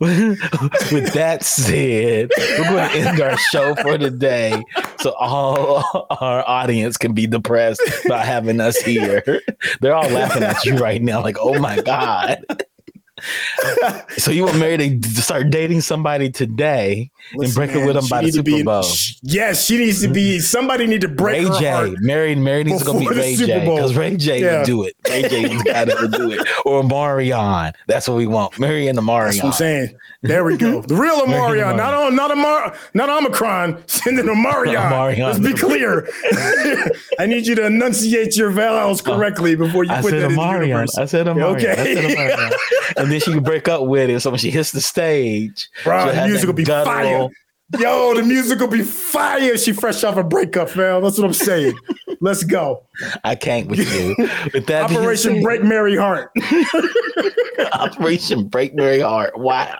With 0.00 1.12
that 1.14 1.42
said, 1.42 2.30
we're 2.38 2.64
going 2.64 2.88
to 2.90 2.96
end 2.96 3.20
our 3.20 3.36
show 3.36 3.74
for 3.76 3.98
today 3.98 4.62
so 5.00 5.12
all 5.12 6.06
our 6.20 6.48
audience 6.48 6.96
can 6.96 7.12
be 7.12 7.26
depressed 7.26 7.82
by 8.08 8.24
having 8.24 8.60
us 8.60 8.76
here. 8.78 9.40
They're 9.80 9.94
all 9.94 10.08
laughing 10.08 10.42
at 10.42 10.64
you 10.64 10.76
right 10.76 11.02
now, 11.02 11.22
like, 11.22 11.36
oh 11.40 11.58
my 11.58 11.80
God. 11.80 12.44
So 14.16 14.30
you 14.30 14.44
were 14.44 14.52
married 14.54 15.02
to 15.02 15.22
start 15.22 15.50
dating 15.50 15.80
somebody 15.80 16.30
today 16.30 17.10
and 17.32 17.40
Listen, 17.40 17.54
break 17.54 17.70
it 17.72 17.84
with 17.84 17.94
them 17.94 18.06
by 18.08 18.22
the 18.22 18.32
Super 18.32 18.42
be- 18.44 18.62
Bowl? 18.62 18.84
Yes, 19.22 19.64
she 19.64 19.78
needs 19.78 20.00
to 20.02 20.08
be. 20.08 20.38
Somebody 20.40 20.86
need 20.86 21.00
to 21.02 21.08
break 21.08 21.48
Ray 21.48 21.58
J. 21.58 21.94
Mary, 22.00 22.34
Mary 22.34 22.64
needs 22.64 22.78
to 22.80 22.84
go 22.86 22.92
meet 22.94 23.00
before 23.08 23.14
the 23.14 23.20
Ray 23.20 23.36
J 23.36 23.60
because 23.60 23.94
Ray 23.96 24.16
J 24.16 24.40
Yeah. 24.42 24.58
would 24.58 24.66
do 24.66 24.82
it. 24.84 24.94
Ray 25.08 25.22
J 25.28 25.42
is 25.44 25.62
the 25.62 25.64
guy 25.70 25.84
that 25.84 26.00
would 26.00 26.12
do 26.12 26.30
it, 26.32 26.46
or 26.64 26.82
Marion. 26.82 27.72
That's 27.86 28.08
what 28.08 28.16
we 28.16 28.26
want. 28.26 28.58
Mary 28.58 28.88
and 28.88 28.96
the 28.96 29.02
Marion. 29.02 29.26
That's 29.32 29.38
what 29.42 29.46
I'm 29.50 29.52
saying. 29.52 29.96
There 30.22 30.44
we 30.44 30.56
go. 30.56 30.82
The 30.82 30.94
real 30.96 31.24
Very 31.26 31.60
Omarion, 31.60 31.76
not 31.76 31.94
on, 31.94 32.16
not 32.16 32.30
Amar, 32.30 32.74
not 32.94 33.08
Omicron. 33.08 33.82
Sending 33.86 34.24
Omarion. 34.34 34.76
Omarion. 34.90 35.18
Let's 35.18 35.38
be 35.38 35.52
clear. 35.54 36.08
I 37.18 37.26
need 37.26 37.46
you 37.46 37.54
to 37.56 37.66
enunciate 37.66 38.36
your 38.36 38.50
vowels 38.50 39.06
uh, 39.06 39.14
correctly 39.14 39.54
before 39.54 39.84
you 39.84 39.90
I 39.92 40.00
put 40.00 40.12
that 40.12 40.22
in 40.30 40.34
the 40.34 40.42
universe. 40.42 40.96
I 40.96 41.04
said 41.04 41.26
Amarion. 41.26 41.56
Okay. 41.56 41.70
I 41.72 41.76
said 41.94 42.16
Amarion. 42.16 42.52
And 43.08 43.14
then 43.14 43.20
she 43.20 43.32
can 43.32 43.42
break 43.42 43.68
up 43.68 43.86
with 43.86 44.10
it. 44.10 44.20
So 44.20 44.28
when 44.28 44.38
she 44.38 44.50
hits 44.50 44.72
the 44.72 44.82
stage, 44.82 45.66
Bro, 45.82 46.12
the 46.12 46.26
music 46.26 46.46
will 46.46 46.52
be 46.52 46.64
guttural- 46.64 46.94
fire. 46.94 47.28
Yo, 47.78 48.14
the 48.14 48.22
music 48.22 48.58
will 48.60 48.68
be 48.68 48.82
fire. 48.82 49.56
She 49.56 49.72
fresh 49.72 50.04
off 50.04 50.16
a 50.16 50.22
breakup, 50.24 50.74
man. 50.76 51.02
That's 51.02 51.18
what 51.18 51.26
I'm 51.26 51.32
saying. 51.32 51.74
Let's 52.20 52.42
go. 52.42 52.82
I 53.24 53.34
can't 53.34 53.68
with 53.68 53.78
you. 53.80 54.14
With 54.54 54.66
that 54.66 54.90
Operation 54.90 55.42
Break 55.42 55.62
Mary 55.62 55.96
Heart. 55.96 56.30
Operation 57.72 58.48
Break 58.48 58.74
Mary 58.74 59.00
Heart. 59.00 59.38
Wow. 59.38 59.78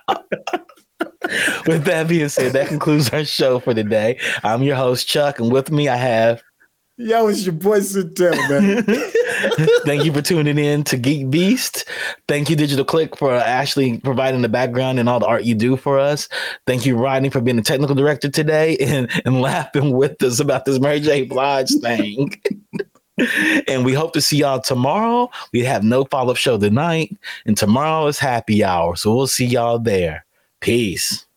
with 1.66 1.84
that 1.84 2.06
being 2.08 2.28
said, 2.28 2.52
that 2.52 2.68
concludes 2.68 3.10
our 3.10 3.24
show 3.24 3.58
for 3.58 3.74
today. 3.74 4.18
I'm 4.42 4.62
your 4.62 4.76
host, 4.76 5.08
Chuck, 5.08 5.38
and 5.38 5.50
with 5.52 5.70
me 5.70 5.88
I 5.88 5.96
have 5.96 6.42
Yo, 7.00 7.28
it's 7.28 7.46
your 7.46 7.52
boy 7.52 7.78
Sintel, 7.78 8.32
man. 8.50 8.82
Thank 9.86 10.04
you 10.04 10.12
for 10.12 10.20
tuning 10.20 10.58
in 10.58 10.82
to 10.82 10.96
Geek 10.96 11.30
Beast. 11.30 11.84
Thank 12.26 12.50
you, 12.50 12.56
Digital 12.56 12.84
Click, 12.84 13.16
for 13.16 13.32
actually 13.36 13.98
providing 13.98 14.42
the 14.42 14.48
background 14.48 14.98
and 14.98 15.08
all 15.08 15.20
the 15.20 15.26
art 15.28 15.44
you 15.44 15.54
do 15.54 15.76
for 15.76 16.00
us. 16.00 16.28
Thank 16.66 16.84
you, 16.84 16.96
Rodney, 16.96 17.30
for 17.30 17.40
being 17.40 17.56
the 17.56 17.62
technical 17.62 17.94
director 17.94 18.28
today 18.28 18.76
and, 18.80 19.08
and 19.24 19.40
laughing 19.40 19.92
with 19.92 20.20
us 20.24 20.40
about 20.40 20.64
this 20.64 20.80
Mary 20.80 20.98
J. 20.98 21.24
Blige 21.24 21.70
thing. 21.80 22.34
and 23.68 23.84
we 23.84 23.94
hope 23.94 24.12
to 24.14 24.20
see 24.20 24.38
y'all 24.38 24.60
tomorrow. 24.60 25.30
We 25.52 25.60
have 25.60 25.84
no 25.84 26.04
follow 26.06 26.32
up 26.32 26.36
show 26.36 26.58
tonight, 26.58 27.16
and 27.46 27.56
tomorrow 27.56 28.08
is 28.08 28.18
happy 28.18 28.64
hour. 28.64 28.96
So 28.96 29.14
we'll 29.14 29.28
see 29.28 29.46
y'all 29.46 29.78
there. 29.78 30.26
Peace. 30.60 31.27